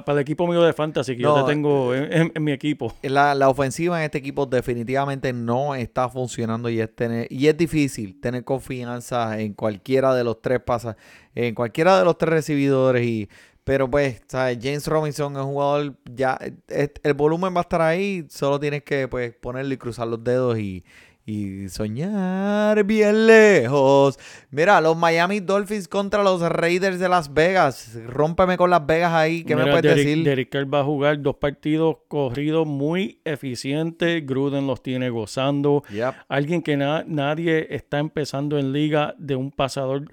[0.08, 2.94] el equipo mío de fantasy que No, yo te tengo en, en- en mi equipo.
[3.04, 7.56] La, la ofensiva en este equipo definitivamente no está funcionando y es, tener, y es
[7.56, 10.96] difícil tener confianza en cualquiera de los tres pasas,
[11.36, 13.06] en cualquiera de los tres recibidores.
[13.06, 13.30] Y,
[13.68, 14.58] pero pues, ¿sabes?
[14.62, 16.40] James Robinson es un jugador, ya
[16.70, 20.24] es- el volumen va a estar ahí, solo tienes que pues ponerlo y cruzar los
[20.24, 20.86] dedos y,
[21.26, 24.18] y soñar bien lejos.
[24.52, 27.98] Mira, los Miami Dolphins contra los Raiders de Las Vegas.
[28.08, 30.24] Rómpeme con Las Vegas ahí, ¿qué me puedes Derek- decir?
[30.24, 34.26] Derek Carr va a jugar dos partidos corridos muy eficientes.
[34.26, 35.84] Gruden los tiene gozando.
[35.90, 36.14] Yep.
[36.30, 40.06] Alguien que na- nadie está empezando en liga de un pasador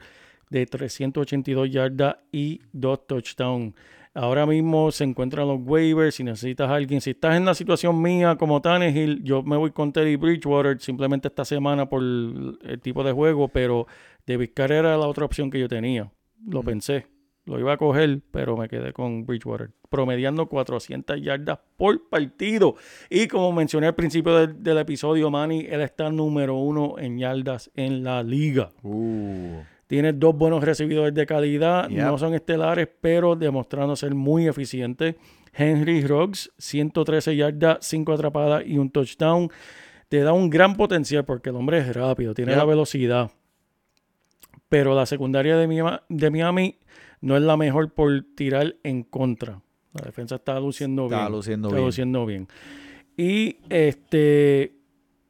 [0.58, 3.74] de 382 yardas y dos touchdowns.
[4.14, 6.14] Ahora mismo se encuentran los waivers.
[6.14, 9.72] Si necesitas a alguien, si estás en la situación mía como Tannehill, yo me voy
[9.72, 13.88] con Teddy Bridgewater simplemente esta semana por el, el tipo de juego, pero
[14.26, 16.12] David Carr era la otra opción que yo tenía.
[16.46, 17.08] Lo pensé,
[17.44, 22.76] lo iba a coger, pero me quedé con Bridgewater, promediando 400 yardas por partido.
[23.10, 27.72] Y como mencioné al principio del, del episodio, Manny, él está número uno en yardas
[27.74, 28.70] en la liga.
[28.84, 31.98] Uh, Tiene dos buenos recibidores de calidad, Yep.
[32.04, 35.16] no son estelares, pero demostrando ser muy eficiente.
[35.52, 39.50] Henry Ruggs, 113 yardas, 5 atrapadas y un touchdown.
[40.08, 42.58] Te da un gran potencial porque el hombre es rápido, tiene Yep.
[42.58, 43.30] la velocidad.
[44.68, 46.78] Pero la secundaria de Miami, de Miami
[47.20, 49.60] no es la mejor por tirar en contra.
[49.92, 51.32] La defensa está luciendo Está bien.
[51.32, 51.86] luciendo está bien.
[51.86, 52.48] luciendo bien.
[53.16, 54.74] Y este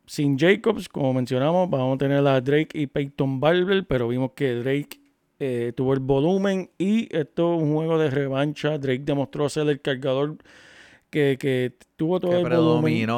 [0.06, 4.54] sin Jacobs, como mencionamos, vamos a tener a Drake y Peyton Barber, pero vimos que
[4.54, 5.00] Drake
[5.38, 8.78] eh, tuvo el volumen y esto es un juego de revancha.
[8.78, 10.36] Drake demostró ser el cargador
[11.10, 13.08] que, que tuvo todo que el volumen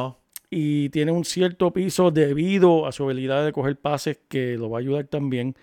[0.51, 4.79] y tiene un cierto piso debido a su habilidad de coger pases que lo va
[4.79, 5.57] a ayudar también.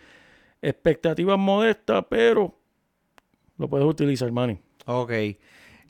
[0.61, 2.53] Expectativas modestas, pero
[3.57, 4.59] lo puedes utilizar, Manny.
[4.85, 5.11] Ok.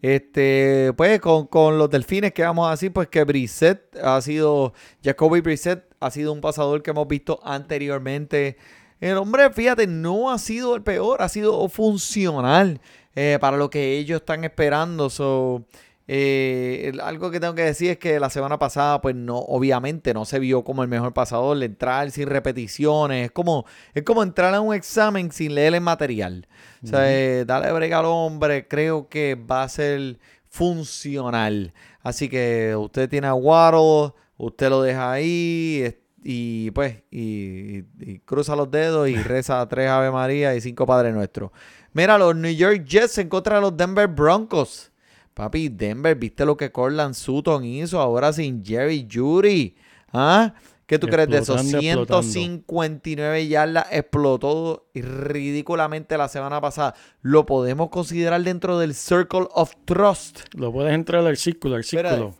[0.03, 5.39] Este, pues con, con los delfines que vamos a pues que Brissett ha sido, Jacoby
[5.39, 8.57] Brissett ha sido un pasador que hemos visto anteriormente.
[8.99, 12.81] El hombre, fíjate, no ha sido el peor, ha sido funcional
[13.15, 15.09] eh, para lo que ellos están esperando.
[15.09, 15.63] So,
[16.07, 20.25] eh, algo que tengo que decir es que la semana pasada, pues no, obviamente no
[20.25, 24.61] se vio como el mejor pasador, entrar sin repeticiones, es como, es como entrar a
[24.61, 26.47] un examen sin leer el material.
[26.83, 31.73] O sea, eh, dale brega al hombre, creo que va a ser funcional.
[32.01, 35.95] Así que usted tiene a Waddle, usted lo deja ahí
[36.25, 40.85] y pues, y, y- y cruza los dedos y reza tres Ave María y cinco
[40.85, 41.51] Padre Nuestro.
[41.93, 44.91] Mira, los New York Jets en contra de los Denver Broncos.
[45.33, 49.75] Papi, Denver, ¿viste lo que Corland Sutton hizo ahora sin Jerry Judy?
[50.11, 50.53] ¿Ah?
[50.85, 51.79] ¿Qué tú crees de explotando.
[51.79, 53.87] 159 yardas?
[53.89, 56.93] Explotó ridículamente la semana pasada.
[57.21, 60.53] ¿Lo podemos considerar dentro del Circle of Trust?
[60.53, 62.35] Lo puedes entrar al círculo, al círculo.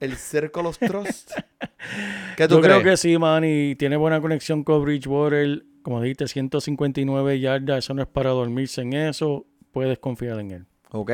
[0.00, 1.32] ¿El Circle of Trust?
[2.36, 2.78] ¿Qué tú Yo crees?
[2.78, 3.76] creo que sí, Manny.
[3.76, 5.64] Tiene buena conexión con Bridgewater.
[5.82, 7.78] Como dijiste, 159 yardas.
[7.78, 9.46] Eso no es para dormirse en eso.
[9.72, 10.66] Puedes confiar en él.
[10.90, 11.12] Ok.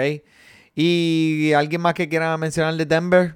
[0.81, 3.35] ¿Y alguien más que quiera mencionar de Denver?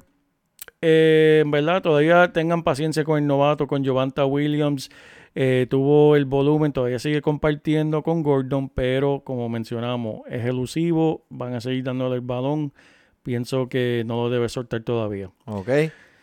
[0.80, 4.90] Eh, en verdad, todavía tengan paciencia con el novato, con Jovanta Williams.
[5.34, 11.24] Eh, tuvo el volumen, todavía sigue compartiendo con Gordon, pero como mencionamos, es elusivo.
[11.30, 12.72] Van a seguir dándole el balón.
[13.24, 15.30] Pienso que no lo debe soltar todavía.
[15.47, 15.68] Ok.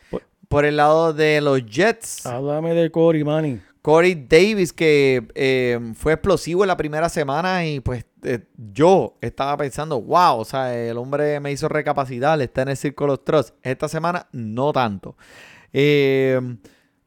[0.09, 2.25] Por- Por el lado de los Jets.
[2.25, 3.59] Háblame de Corey, Manny.
[3.81, 9.57] Corey Davis, que eh, fue explosivo en la primera semana y pues eh, yo estaba
[9.57, 13.55] pensando, wow, o sea, el hombre me hizo recapacitar, está en el Círculo of Trust.
[13.63, 15.15] Esta semana no tanto.
[15.73, 16.39] Eh,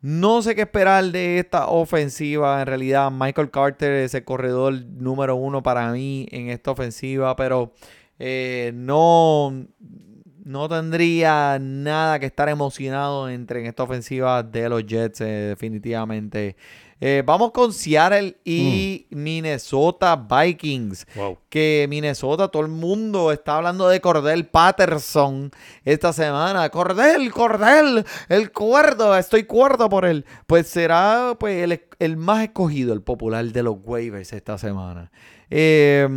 [0.02, 2.60] no sé qué esperar de esta ofensiva.
[2.60, 7.72] En realidad, Michael Carter es el corredor número uno para mí en esta ofensiva, pero
[8.18, 9.66] eh, no,
[10.44, 16.56] no tendría nada que estar emocionado entre en esta ofensiva de los Jets, eh, definitivamente.
[17.04, 21.04] Eh, vamos con Seattle y Minnesota Vikings.
[21.16, 21.36] Wow.
[21.48, 25.50] Que Minnesota, todo el mundo está hablando de Cordell Patterson
[25.84, 26.68] esta semana.
[26.68, 30.24] Cordell, Cordell, el cuerdo, estoy cuerdo por él.
[30.46, 35.10] Pues será pues, el, el más escogido, el popular de los waivers esta semana.
[35.50, 36.08] Eh,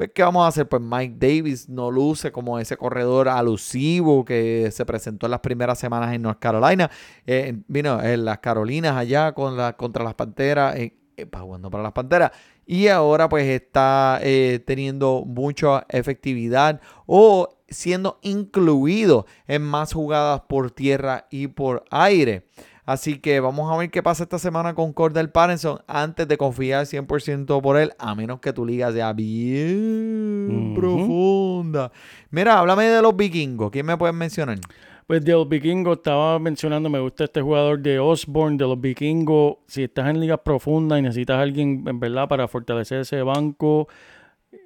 [0.00, 0.66] pues, ¿qué vamos a hacer?
[0.66, 5.78] Pues Mike Davis no luce como ese corredor alusivo que se presentó en las primeras
[5.78, 6.90] semanas en North Carolina.
[7.26, 11.82] Eh, vino en las Carolinas allá con la, contra las Panteras, eh, eh, jugando para
[11.82, 12.30] las Panteras.
[12.64, 20.70] Y ahora pues está eh, teniendo mucha efectividad o siendo incluido en más jugadas por
[20.70, 22.46] tierra y por aire.
[22.84, 26.86] Así que vamos a ver qué pasa esta semana con Cordell Patterson antes de confiar
[26.86, 31.92] 100% por él, a menos que tu liga sea bien profunda.
[32.30, 33.70] Mira, háblame de los vikingos.
[33.70, 34.58] ¿Quién me puedes mencionar?
[35.06, 39.56] Pues de los vikingos estaba mencionando, me gusta este jugador de Osborne, de los vikingos.
[39.66, 43.88] Si estás en ligas profundas y necesitas a alguien, en verdad, para fortalecer ese banco,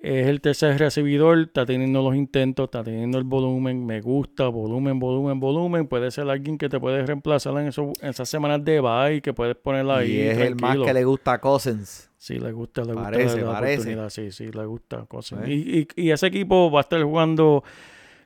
[0.03, 4.99] es el tercer recibidor, está teniendo los intentos, está teniendo el volumen, me gusta, volumen,
[4.99, 5.87] volumen, volumen.
[5.87, 9.33] Puede ser alguien que te puede reemplazar en, esos- en esas semanas de bye, que
[9.35, 10.13] puedes ponerla ahí.
[10.13, 12.11] y es el más que le gusta a Cousins.
[12.17, 13.75] Sí, le gusta, le gusta Parece, la parece.
[13.75, 14.09] oportunidad.
[14.11, 15.05] Sí, sí, le gusta.
[15.07, 15.47] cosas.
[15.47, 15.53] ¿Eh?
[15.53, 17.63] Y, y- y ese equipo va a estar jugando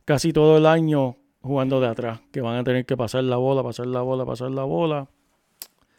[0.05, 3.63] casi todo el año jugando de atrás, que van a tener que pasar la bola,
[3.63, 5.09] pasar la bola, pasar la bola.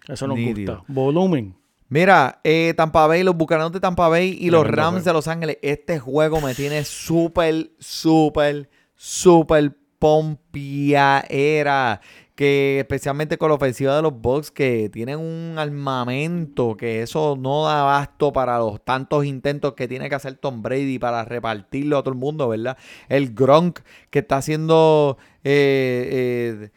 [0.08, 0.78] Eso nos Nítido.
[0.78, 0.94] gusta.
[0.94, 1.56] Volumen.
[1.90, 5.06] Mira, eh, Tampa Bay, los Bucaneros de Tampa Bay y los Tremendo Rams juego.
[5.06, 5.58] de Los Ángeles.
[5.64, 12.00] Este juego me tiene súper, súper, súper pompiaera.
[12.36, 17.66] Que especialmente con la ofensiva de los Bucks, que tienen un armamento que eso no
[17.66, 22.02] da abasto para los tantos intentos que tiene que hacer Tom Brady para repartirlo a
[22.04, 22.78] todo el mundo, ¿verdad?
[23.10, 23.80] El Gronk
[24.10, 26.72] que está haciendo eh, eh, eh,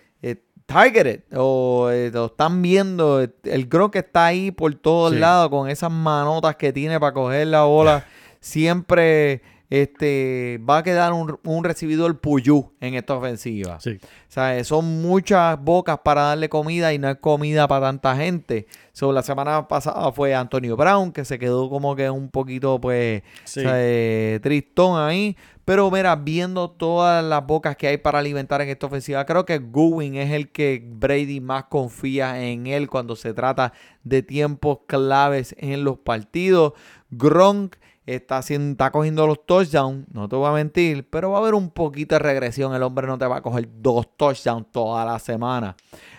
[0.66, 3.20] targeted o eh, lo están viendo.
[3.44, 5.18] El Gronk está ahí por todos Sí.
[5.18, 8.04] lados con esas manotas que tiene para coger la bola.
[8.40, 13.80] Siempre este, va a quedar un, un recibidor puyú en esta ofensiva.
[13.80, 13.92] Sí.
[14.02, 18.66] O sea, son muchas bocas para darle comida y no es comida para tanta gente.
[18.92, 23.22] So, la semana pasada fue Antonio Brown, que se quedó como que un poquito, pues,
[23.44, 23.60] Sí.
[23.60, 25.36] o sea, eh, tristón ahí.
[25.64, 29.58] Pero mira, viendo todas las bocas que hay para alimentar en esta ofensiva, creo que
[29.58, 35.54] Goodwin es el que Brady más confía en él cuando se trata de tiempos claves
[35.58, 36.72] en los partidos.
[37.10, 41.40] Gronk está, haciendo, está cogiendo los touchdowns, no te voy a mentir, pero va a
[41.40, 42.74] haber un poquito de regresión.
[42.74, 45.76] El hombre no te va a coger dos touchdowns toda la semana.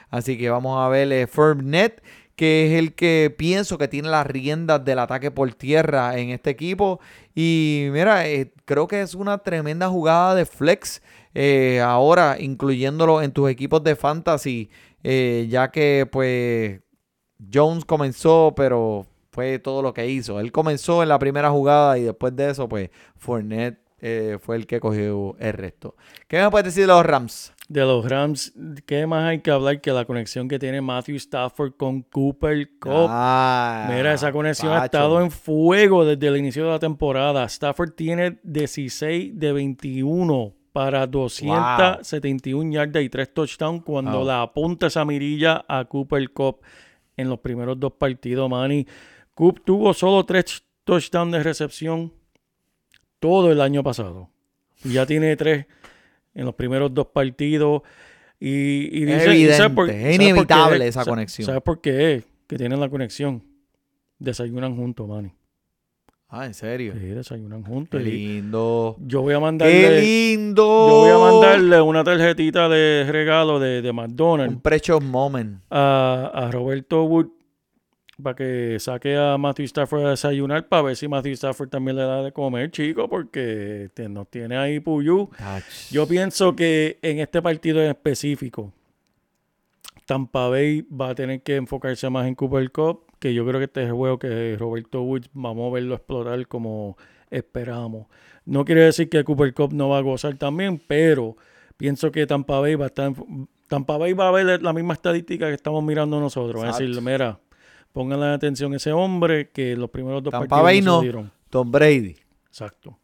[0.10, 2.02] Así que vamos a ver eh, Fournette,
[2.36, 6.50] que es el que pienso que tiene las riendas del ataque por tierra en este
[6.50, 7.00] equipo.
[7.36, 11.02] Y mira, eh, creo que es una tremenda jugada de flex.
[11.36, 14.70] eh, ahora, incluyéndolo en tus equipos de fantasy,
[15.04, 16.80] eh, ya que pues
[17.52, 20.40] Jones comenzó, pero fue todo lo que hizo.
[20.40, 23.80] Él comenzó en la primera jugada y después de eso, pues Fournette
[24.42, 25.96] fue el que cogió el resto.
[26.28, 27.54] ¿Qué me puedes decir de los Rams?
[27.74, 28.54] De los Rams,
[28.86, 33.08] ¿qué más hay que hablar que la conexión que tiene Matthew Stafford con Cooper Cup?
[33.10, 37.44] Ah, Mira, esa conexión ha estado en fuego desde el inicio de la temporada.
[37.46, 44.26] Stafford tiene 16 de 21 para 271 yardas y 3 touchdowns cuando Wow.
[44.28, 46.60] la apunta esa mirilla a Cooper Cup
[47.18, 48.86] en los primeros dos partidos, Manny.
[49.34, 52.14] Coop tuvo solo 3 touchdowns de recepción
[53.20, 54.30] todo el año pasado.
[54.84, 55.66] Y ya tiene 3
[56.34, 57.82] en los primeros dos partidos.
[58.40, 60.26] Y, y Es dice- y ¿sabes evidente, por- es ¿sabes por qué?
[60.26, 61.46] inevitable esa Sa- conexión.
[61.46, 62.24] ¿Sabes por qué?
[62.48, 63.44] Que tienen la conexión.
[64.20, 65.32] Desayunan juntos, Manny.
[66.30, 66.94] Ah, en serio.
[66.94, 68.02] Sí, desayunan Qué juntos.
[68.02, 68.96] Y lindo.
[69.06, 70.64] yo voy a Qué mandarle, lindo.
[70.90, 75.62] yo voy a mandarle una tarjetita de regalo de, de un McDonald's precious moment.
[75.70, 77.28] a, a Roberto Wood
[78.24, 82.04] para que saque a Matthew Stafford a desayunar para ver si Matthew Stafford también le
[82.04, 85.30] da de comer, chico, porque te- nos tiene ahí Puyú.
[85.92, 88.72] Yo pienso que en este partido en específico,
[90.06, 93.66] Tampa Bay va a tener que enfocarse más en Cooper Cup, que yo creo que
[93.66, 96.98] este es el juego que Roberto Woods vamos a verlo explotar como
[97.32, 98.08] esperamos.
[98.46, 101.38] No quiere decir que Cooper Cup no va a gozar también, pero
[101.78, 103.14] pienso que Tampa Bay va a estar
[103.70, 106.62] Tampa Bay va a ver la misma estadística que estamos mirando nosotros.
[106.62, 107.10] Va a decir, Exacto.
[107.10, 107.40] mira,
[107.94, 110.82] pónganle atención a ese hombre que los primeros dos Tampa partidos Bay
[111.22, 111.32] no.
[111.50, 112.16] Tom Brady.
[112.48, 113.00] Exacto.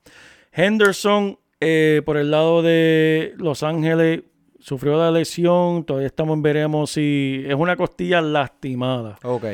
[0.51, 4.23] Henderson, eh, por el lado de Los Ángeles,
[4.59, 5.83] sufrió la lesión.
[5.85, 9.17] Todavía estamos en veremos si es una costilla lastimada.
[9.23, 9.45] Ok.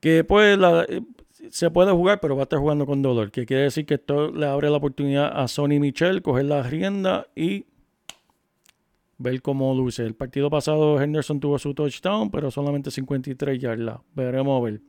[0.00, 1.00] Que pues la- eh,
[1.50, 3.30] se puede jugar, pero va a estar jugando con dolor.
[3.30, 7.26] Que quiere decir que esto le abre la oportunidad a Sonny Michel coger la rienda
[7.34, 7.64] y
[9.18, 10.04] ver cómo luce.
[10.04, 14.00] El partido pasado Henderson tuvo su touchdown, pero solamente 53 yardas.
[14.14, 14.80] Veremos a ver.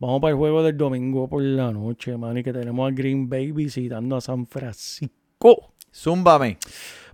[0.00, 3.28] Vamos para el juego del domingo por la noche, man, y que tenemos a Green
[3.28, 5.72] Bay visitando a San Francisco.
[5.92, 6.58] Zúmbame.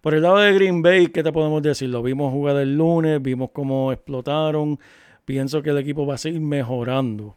[0.02, 1.88] Por el lado de Green Bay, ¿qué te podemos decir?
[1.88, 4.78] Lo vimos jugar el lunes, vimos cómo explotaron.
[5.24, 7.36] Pienso que el equipo va a seguir mejorando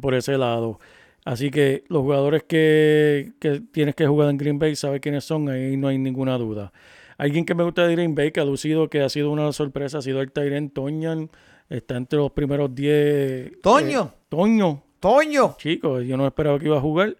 [0.00, 0.80] por ese lado.
[1.26, 5.50] Así que los jugadores que, que tienes que jugar en Green Bay, sabes quiénes son,
[5.50, 6.72] ahí no hay ninguna duda.
[7.18, 9.98] Alguien que me gusta de Green Bay, que ha lucido, que ha sido una sorpresa,
[9.98, 11.30] ha sido el Tyrant Toñan.
[11.68, 13.60] Está entre los primeros 10.
[13.62, 14.12] Toño.
[14.14, 15.54] eh, Toño, Toño.
[15.58, 17.16] chicos, yo no esperaba que iba a jugar.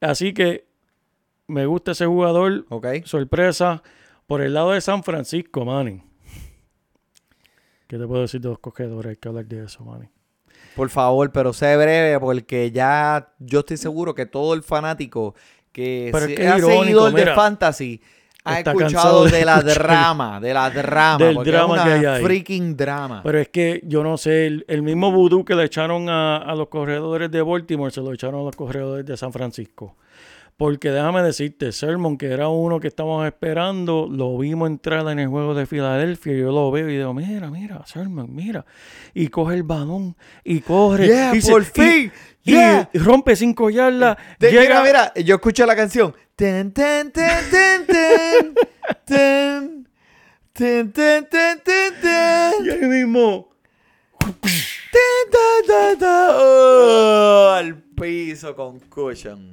[0.00, 0.64] Así que
[1.46, 2.86] me gusta ese jugador Ok.
[3.04, 3.82] sorpresa
[4.26, 6.02] por el lado de San Francisco, Manny.
[7.86, 9.10] ¿Qué te puedo decir de los cogedores?
[9.10, 10.06] Hay que hablar de eso, Manny.
[10.76, 15.34] Por favor, pero sé breve porque ya yo estoy seguro que todo el fanático
[15.72, 18.00] que, Pero se- es que ha irónico, seguidor de mira, fantasy
[18.44, 21.88] ha está escuchado cansado de de, la drama, de la drama, del drama es que
[21.88, 22.22] una hay ahí.
[22.24, 23.20] freaking drama.
[23.22, 26.54] Pero es que yo no sé, el, el mismo vudú que le echaron a, a
[26.54, 29.96] los corredores de Baltimore se lo echaron a los corredores de San Francisco.
[30.56, 35.28] Porque déjame decirte, Sermon, que era uno que estábamos esperando, lo vimos entrar en el
[35.28, 36.34] juego de Filadelfia.
[36.34, 38.66] Yo lo veo y digo, mira, mira, Sermon, mira.
[39.14, 40.14] Y coge el balón
[40.44, 41.06] y corre.
[41.06, 42.12] Yeah, y se- por y- fin.
[42.44, 42.90] y Yeah.
[42.92, 44.18] rompe cinco yardas.
[44.38, 46.14] De- llega, Mira, mira, yo escucho la canción.
[46.40, 48.54] Ten, ten, ten, ten, ten,
[49.04, 49.86] ten,
[50.54, 53.50] ten, ten, ten, ten, ten, y ahí mismo.
[54.18, 59.52] ten, ta, ta, ta, piso con cushion.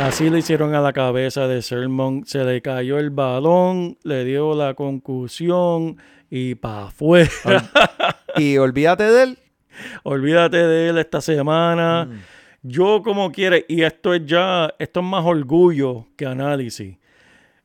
[0.00, 2.24] Así le hicieron a la cabeza de Sermon.
[2.24, 5.98] Se le cayó el balón, le dio la concusión
[6.30, 7.30] y para afuera.
[8.36, 9.38] Y olvídate de él.
[10.04, 12.06] Olvídate de él esta semana.
[12.06, 12.37] Mm.
[12.62, 16.96] Yo como quiere, y esto es ya, esto es más orgullo que análisis.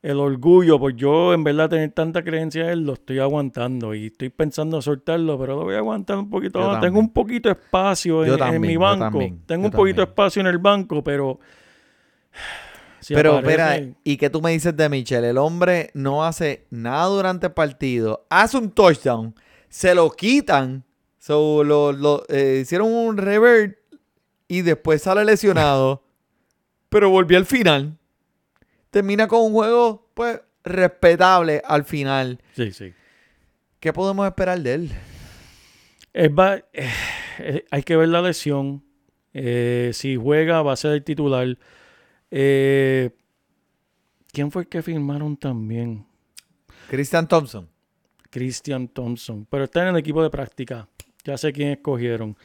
[0.03, 4.07] El orgullo, pues yo en verdad tener tanta creencia en él, lo estoy aguantando y
[4.07, 6.81] estoy pensando soltarlo, pero lo voy a aguantar un poquito más.
[6.81, 9.05] Tengo un poquito de espacio en, en mi banco.
[9.05, 11.39] también, Tengo un poquito de espacio en el banco, pero...
[12.99, 15.29] si Pero espera, ¿y qué tú me dices de Michelle?
[15.29, 19.33] El hombre no hace nada durante el partido, hace un touchdown,
[19.69, 20.83] se lo quitan,
[21.17, 23.77] so, lo, lo, eh, hicieron un revert
[24.47, 26.03] y después sale lesionado,
[26.89, 27.97] pero volvió al final.
[28.91, 32.39] Termina con un juego, pues, respetable al final.
[32.55, 32.93] Sí, sí.
[33.79, 34.91] ¿Qué podemos esperar de él?
[36.13, 36.89] Es va- eh,
[37.39, 38.83] eh, hay que ver la lesión.
[39.33, 41.57] Eh, si juega, va a ser el titular.
[42.29, 43.09] Eh,
[44.31, 46.05] ¿Quién fue el que firmaron también?
[46.89, 47.67] Christian Thompson.
[48.29, 49.45] Christian Thompson.
[49.49, 50.87] Pero está en el equipo de práctica.
[51.23, 52.35] Ya sé quién escogieron.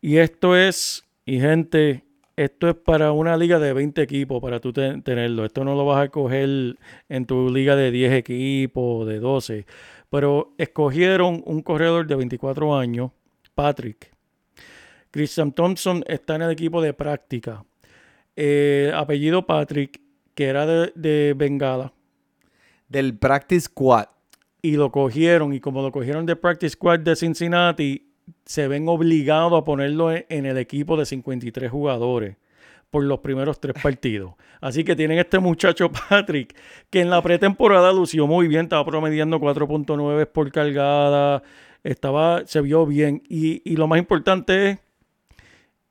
[0.00, 2.04] Y esto es, y gente,
[2.36, 5.44] esto es para una liga de 20 equipos, para tú te- tenerlo.
[5.44, 6.76] Esto no lo vas a coger
[7.08, 9.66] en tu liga de 10 equipos, de 12.
[10.10, 13.10] Pero escogieron un corredor de 24 años,
[13.54, 14.12] Patrick.
[15.10, 17.64] Christian Thompson está en el equipo de práctica.
[18.36, 20.00] Eh, apellido Patrick,
[20.34, 21.92] que era de, de Bengala
[22.88, 24.06] Del Practice Squad.
[24.60, 28.05] y lo cogieron y como lo cogieron de Practice Squad de Cincinnati,
[28.46, 32.36] se ven obligados a ponerlo en, en el equipo de 53 jugadores
[32.90, 34.34] por los primeros tres partidos.
[34.60, 36.54] Así que tienen este muchacho Patrick,
[36.88, 41.42] que en la pretemporada lució muy bien, estaba promediando 4.9 por cargada,
[41.82, 43.22] estaba, se vio bien.
[43.28, 44.78] Y, y lo más importante es,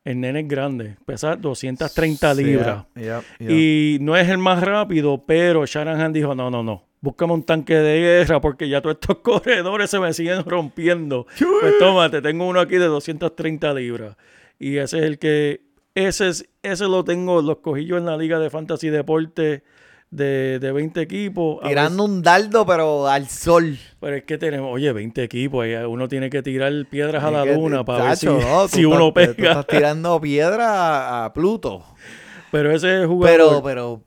[0.05, 2.85] el nene es grande, pesa 230 Sí, libras.
[2.95, 3.51] yeah, yeah, yeah.
[3.51, 6.83] Y no es el más rápido, pero Shanahan dijo, no, no, no.
[7.01, 11.27] Búscame un tanque de guerra porque ya todos estos corredores se me siguen rompiendo.
[11.37, 14.17] Pues tómate, tengo uno aquí de 230 libras.
[14.59, 15.61] Y ese es el que,
[15.93, 19.63] ese, es, ese lo tengo, lo escogí yo en la Liga de Fantasy Deporte
[20.09, 21.59] de, de 20 equipos.
[21.61, 23.77] Tirando un dardo, pero al sol.
[23.99, 27.83] pero es que tenemos, oye, 20 equipos, uno tiene que tirar piedras a la luna
[27.83, 29.49] para ver si, no, tú si uno estás- tú pega.
[29.51, 31.83] estás tirando piedra a, Pluto.
[32.51, 33.37] Pero ese es el jugador.
[33.37, 34.01] Pero, pero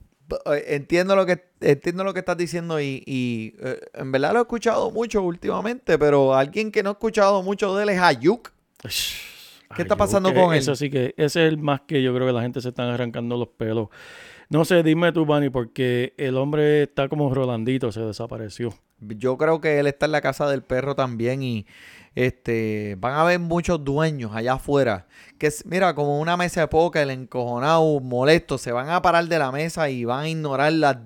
[0.67, 4.43] entiendo lo que entiendo lo que estás diciendo y, y, eh, en verdad lo he
[4.43, 8.53] escuchado mucho últimamente, pero alguien que no he escuchado mucho de él es Ayuk.
[9.75, 10.61] ¿Qué está pasando con él?
[10.61, 12.89] Eso sí que ese es el más que yo creo que la gente se están
[12.89, 13.89] arrancando los pelos.
[14.51, 18.73] No sé, dime tú, Bunny, porque el hombre está como Rolandito, se desapareció.
[19.01, 21.67] Yo creo que él está en la casa del perro también y
[22.27, 25.07] este van a haber muchos dueños allá afuera
[25.39, 29.53] que mira como una mesa de póker encojonado molesto se van a parar de la
[29.53, 30.97] mesa y van a ignorar las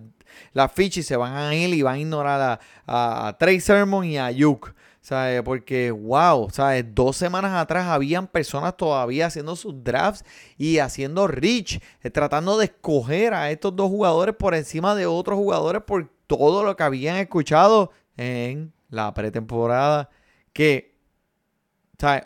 [0.54, 4.04] las fichas y se van a ir y van a ignorar a, a, Trey Sermon
[4.04, 5.42] y a Yuk ¿sabes?
[5.42, 6.84] Porque, wow, ¿sabes?
[6.94, 10.24] Dos semanas atrás habían personas todavía haciendo sus drafts
[10.56, 15.36] y haciendo reach, eh, tratando de escoger a estos dos jugadores por encima de otros
[15.36, 20.08] jugadores por todo lo que habían escuchado en la pretemporada.
[20.52, 20.91] Que,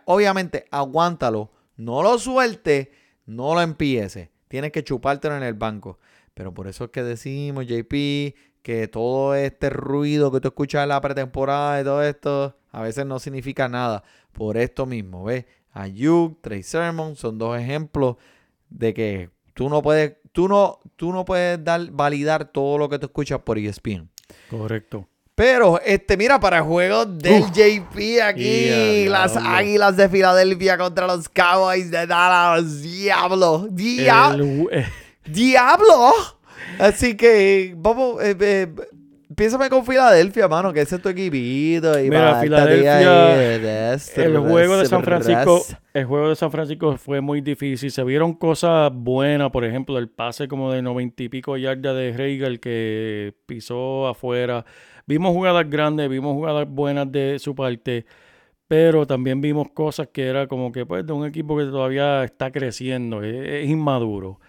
[0.04, 2.92] Obviamente, aguántalo, no lo suelte,
[3.26, 4.30] no lo empiece.
[4.48, 5.98] Tienes que chupártelo en el banco.
[6.34, 10.90] Pero por eso es que decimos, JP, que todo este ruido que tú escuchas en
[10.90, 14.02] la pretemporada y todo esto, a veces no significa nada.
[14.32, 15.46] Por esto mismo, ¿ves?
[15.72, 18.16] Ayuk, Trey Sermon son dos ejemplos
[18.68, 22.98] de que tú no puedes, tú no, tú no puedes dar, validar todo lo que
[22.98, 24.10] tú escuchas por ESPN.
[24.50, 25.08] Correcto.
[25.36, 27.50] Pero, este, mira, para el juego del Uf.
[27.52, 29.50] JP aquí, Ya, las diablo.
[29.50, 32.82] Águilas de Filadelfia contra los Cowboys de Dallas.
[32.82, 34.66] Diablo, dia- El-
[35.26, 36.12] diablo.
[36.78, 38.66] Así que, vamos, eh, eh,
[39.34, 41.98] piénsame con Filadelfia, mano, que ese es tu equipito.
[42.00, 46.96] Y Mira, Filadelfia, este, el juego de San este, Francisco, el juego de San Francisco
[46.96, 47.90] fue muy difícil.
[47.90, 52.12] Se vieron cosas buenas, por ejemplo, el pase como de noventa y pico yardas de
[52.16, 54.64] Regal que pisó afuera.
[55.06, 58.06] Vimos jugadas grandes, vimos jugadas buenas de su parte,
[58.66, 62.50] pero también vimos cosas que era como que pues de un equipo que todavía está
[62.50, 63.34] creciendo, es,
[63.64, 64.40] es inmaduro.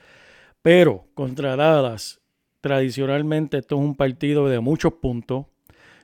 [0.64, 2.20] Pero contra Dallas,
[2.62, 5.46] tradicionalmente esto es un partido de muchos puntos.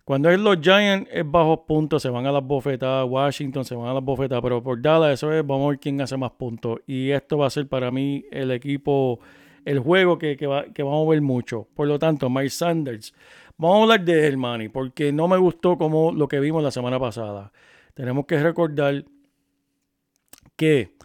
[0.06, 3.10] Cuando es los Giants es bajos puntos, se van a las bofetadas.
[3.10, 6.00] Washington se van a las bofetadas, pero por Dallas eso es, vamos a ver quién
[6.02, 6.80] hace más puntos.
[6.86, 9.20] Y esto va a ser para mí el equipo,
[9.66, 10.46] el juego que, que
[10.84, 11.68] vamos a ver mucho.
[11.74, 13.14] Por lo tanto, Mike Sanders,
[13.58, 16.72] vamos a hablar de él, Manny, porque no me gustó como lo que vimos la
[16.72, 17.52] semana pasada.
[17.94, 19.06] Tenemos que recordar
[20.56, 20.96] que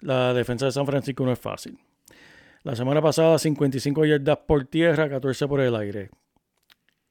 [0.00, 1.78] la defensa de San Francisco no es fácil.
[2.62, 6.10] La semana pasada 55 yardas por tierra, 14 por el aire.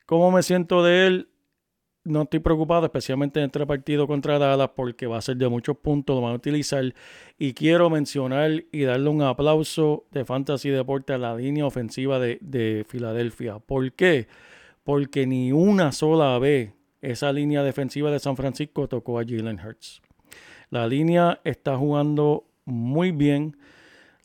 [0.06, 1.30] ¿Cómo me siento de él?
[2.03, 5.77] No estoy preocupado, especialmente en este partido contra Dallas, porque va a ser de muchos
[5.77, 6.93] puntos, lo van a utilizar.
[7.39, 12.38] Y quiero mencionar y darle un aplauso de Fantasy Deporte a la línea ofensiva de,
[12.41, 13.57] de Filadelfia.
[13.57, 14.27] ¿Por qué?
[15.25, 20.01] Ni una sola vez esa línea defensiva de San Francisco tocó a Jalen Hurts.
[20.69, 23.57] La línea está jugando muy bien.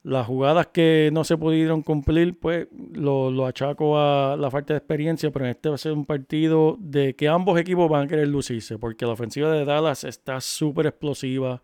[0.03, 5.31] Las jugadas que no se pudieron cumplir, pues lo, achaco a la falta de experiencia,
[5.31, 8.79] pero este va a ser un partido de que ambos equipos van a querer lucirse,
[8.79, 11.61] porque la ofensiva de Dallas está súper explosiva.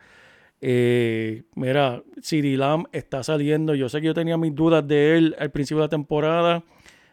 [0.60, 3.74] Eh, mira, CD Lamb está saliendo.
[3.74, 6.62] Yo sé que yo tenía mis dudas de él al principio de la temporada.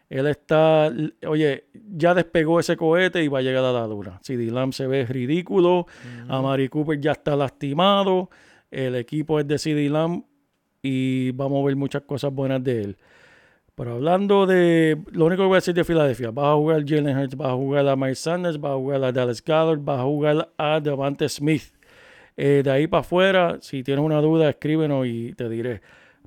[0.08, 0.92] Él está,
[1.26, 4.20] oye, ya despegó ese cohete y va a llegar a la dura.
[4.22, 5.86] CD Lamb se ve ridículo.
[6.28, 8.30] Amari Cooper ya está lastimado.
[8.70, 10.24] El equipo es de CD Lamb
[10.82, 12.96] y vamos a ver muchas cosas buenas de él.
[13.74, 14.98] Pero hablando de.
[15.10, 17.54] Lo único que voy a decir de Filadelfia: va a jugar Jalen Hurts, va a
[17.54, 21.28] jugar a Mike Sanders, va a jugar a Dallas Goddard, va a jugar a Devante
[21.28, 21.72] Smith.
[22.36, 25.80] Eh, de ahí para afuera, si tienes una duda, escríbenos y te diré.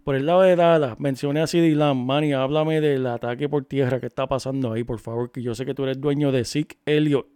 [0.07, 2.05] Por el lado de Dallas, mencioné a CD Lamb.
[2.05, 5.65] Manny, háblame del ataque por tierra que está pasando ahí, por favor, que yo sé
[5.65, 7.27] que tú eres dueño de Zeke Elliott.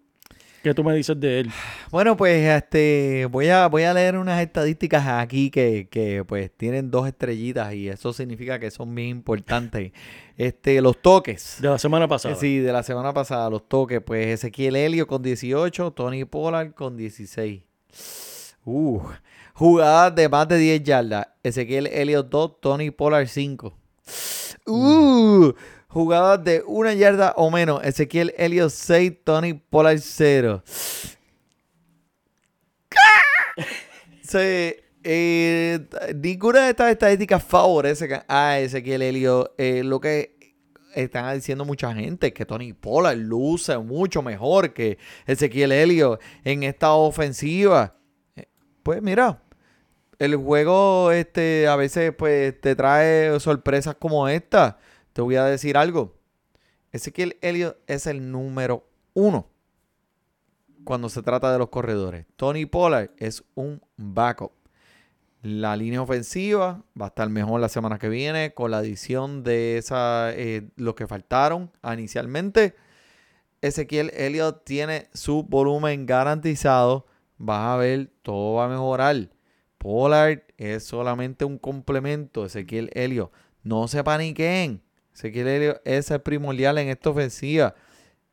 [0.64, 1.52] ¿Qué tú me dices de él?
[1.92, 6.90] Bueno, pues este voy a voy a leer unas estadísticas aquí que, que, pues tienen
[6.90, 9.92] dos estrellitas y eso significa que son bien importantes.
[10.38, 11.58] Este, los toques.
[11.60, 12.36] De la semana pasada.
[12.36, 14.00] Sí, de la semana pasada, los toques.
[14.00, 17.64] Pues Ezequiel Helio con 18, Tony Pollard con 16.
[18.64, 19.02] Uh,
[19.62, 21.28] jugadas de más de 10 yardas.
[21.44, 23.78] Ezequiel Helio 2, Tony Pollard 5.
[24.66, 25.54] Uh,
[25.88, 27.84] jugadas de una yarda o menos.
[27.84, 30.64] Ezequiel Helio 6, Tony Pollard 0.
[34.24, 35.80] Sí, eh,
[36.16, 39.54] ninguna de estas estadísticas favorece a Ezequiel Helio.
[39.58, 40.56] Eh, lo que
[40.96, 44.98] están diciendo mucha gente es que Tony Pollard luce mucho mejor que
[45.28, 47.98] Ezequiel Helio en esta ofensiva.
[48.38, 48.46] Eh,
[48.84, 49.42] Pues mira,
[50.22, 54.78] el juego este a veces pues te trae sorpresas como esta.
[55.14, 56.16] Te voy a decir algo.
[56.92, 59.50] Ezequiel Elliott es el número uno
[60.84, 62.28] cuando se trata de los corredores.
[62.36, 64.52] Tony Pollard es un backup.
[65.42, 69.80] La línea ofensiva va a estar mejor la semana que viene con la adición de
[69.80, 72.76] esa, eh, lo que faltaron inicialmente.
[73.62, 77.08] Ezequiel Elliott tiene su volumen garantizado.
[77.40, 79.30] Vas a ver, todo va a mejorar.
[79.82, 82.46] Pollard es solamente un complemento.
[82.46, 83.32] Ezequiel Elliott,
[83.64, 84.80] no se paniquen.
[85.12, 87.74] Ezequiel Elliott es el primordial en esta ofensiva.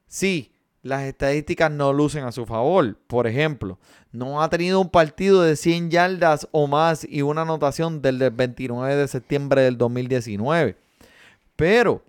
[0.07, 0.53] Sí,
[0.83, 2.99] las estadísticas no lucen a su favor.
[3.07, 3.79] Por ejemplo,
[4.13, 8.95] no ha tenido un partido de 100 yardas o más y una anotación del 29
[8.95, 10.77] de septiembre del 2019.
[11.57, 12.05] Pero,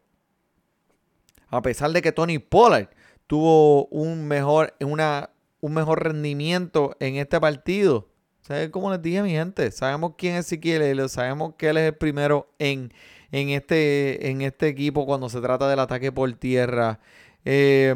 [1.48, 2.90] a pesar de que Tony Pollard
[3.26, 8.09] tuvo un mejor, un mejor rendimiento en este partido,
[8.50, 9.70] ¿sabes cómo les dije, mi gente?
[9.72, 12.92] Sabemos quién es Ezequiel Elliott, sabemos que él es el primero en,
[13.32, 17.00] en, este, en este equipo cuando se trata del ataque por tierra.
[17.46, 17.96] Eh,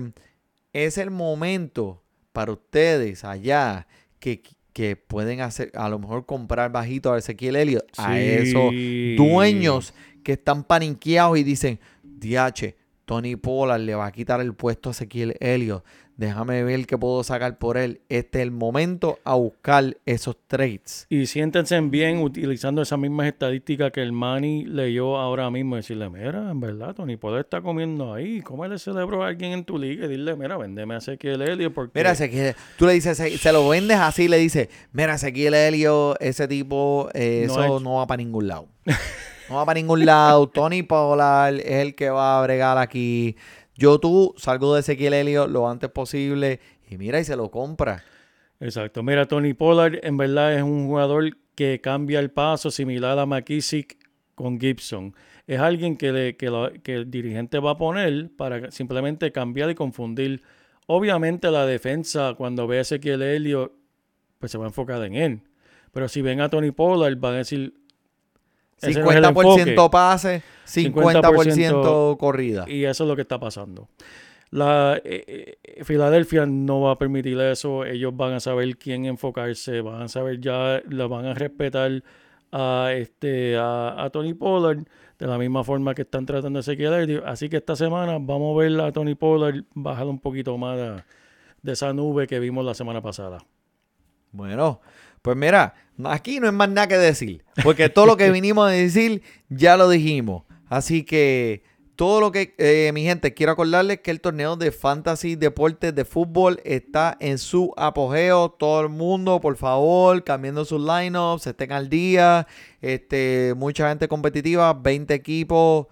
[0.74, 3.88] es el momento para ustedes allá
[4.20, 4.44] que,
[4.74, 9.16] que pueden hacer, a lo mejor comprar bajito a Ezequiel Elliott, a esos Sí.
[9.18, 9.94] dueños
[10.24, 12.76] que están paniqueados y dicen, DH,
[13.06, 15.84] Tony Pollard le va a quitar el puesto a Ezequiel Elliott.
[16.15, 18.02] Déjame ver qué puedo sacar por él.
[18.07, 21.07] Este es el momento a buscar esos trades.
[21.10, 25.76] Y siéntense bien utilizando esas mismas estadísticas que el Manny leyó ahora mismo.
[25.76, 28.41] Decirle, mira, en verdad, Tony Pollard está comiendo ahí.
[28.41, 30.06] ¿Cómo le celebro a alguien en tu liga?
[30.06, 31.99] Y dile, mira, vendeme a Ezequiel Elliott porque...
[31.99, 36.18] Mira, Ezequiel, tú le dices, se, se lo vendes así, le dices, mira, Ezequiel Elliott,
[36.19, 38.68] ese tipo, eh, No eso es- no va para ningún lado.
[39.49, 40.48] No va para ningún lado.
[40.48, 43.35] Tony Pollard es el que va a bregar aquí.
[43.76, 46.60] Yo tú salgo de Ezequiel Elliott lo antes posible
[46.90, 48.04] y mira y se lo compra.
[48.60, 49.04] Exacto.
[49.04, 53.98] Mira, Tony Pollard en verdad es un jugador que cambia el paso similar a McKissick
[54.36, 55.16] con Gibson.
[55.48, 60.41] Es alguien que, que el dirigente va a poner para simplemente cambiar y confundir.
[60.88, 63.74] Obviamente la defensa cuando ve a Ezequiel Elliott
[64.40, 65.41] pues se va a enfocar en él.
[65.91, 69.91] Pero si ven a Tony Pollard van a decir ese no es el 50% enfoque.
[69.91, 72.65] pase, 50%, corrida.
[72.68, 73.88] Y eso es lo que está pasando.
[74.51, 77.85] La eh, eh, Filadelfia no va a permitir eso.
[77.85, 82.03] Ellos van a saber quién enfocarse, van a saber ya, lo van a respetar
[82.51, 84.85] a este a, a Tony Pollard
[85.18, 87.23] de la misma forma que están tratando de Ezequiel.
[87.26, 91.03] Así que esta semana vamos a ver a Tony Pollard bajar un poquito más de,
[91.64, 93.39] de esa nube que vimos la semana pasada.
[94.31, 94.81] Bueno,
[95.23, 95.73] pues mira,
[96.06, 99.78] aquí no hay más nada que decir, porque todo lo que vinimos a decir ya
[99.78, 100.44] lo dijimos.
[100.70, 101.64] Así que
[101.95, 106.06] todo lo que, eh, mi gente, quiero acordarles que el torneo de fantasy deportes de
[106.06, 108.49] fútbol está en su apogeo.
[108.49, 112.48] Todo el mundo, por favor, cambiando sus lineups, estén al día.
[112.82, 115.88] Este, mucha gente competitiva, 20 equipos.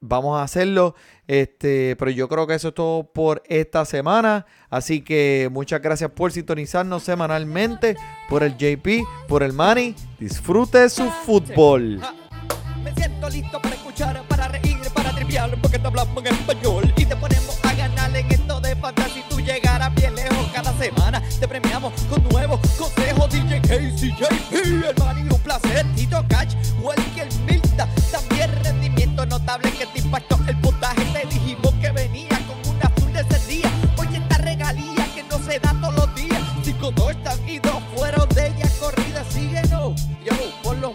[0.00, 0.94] Vamos a hacerlo.
[1.26, 4.46] Este, pero yo creo que eso es todo por esta semana.
[4.70, 7.96] Así que muchas gracias por sintonizarnos semanalmente,
[8.28, 9.94] por el JP, por el Manny.
[10.18, 12.00] Disfrute su fútbol.
[12.02, 12.12] Ah,
[12.82, 17.06] me siento listo para escuchar, para reír, para triviar, porque te hablamos en español y
[17.06, 19.14] te ponemos a ganar en esto de fantasía.
[19.14, 23.30] Si tú llegaras bien lejos cada semana, te premiamos con nuevos consejos.
[23.30, 25.86] DJ Casey, JP, el Manny, un placer.
[25.94, 31.03] Tito Catch, Welker Milta, también rendimiento notable que te impactó el puntaje
[40.84, 40.92] Iron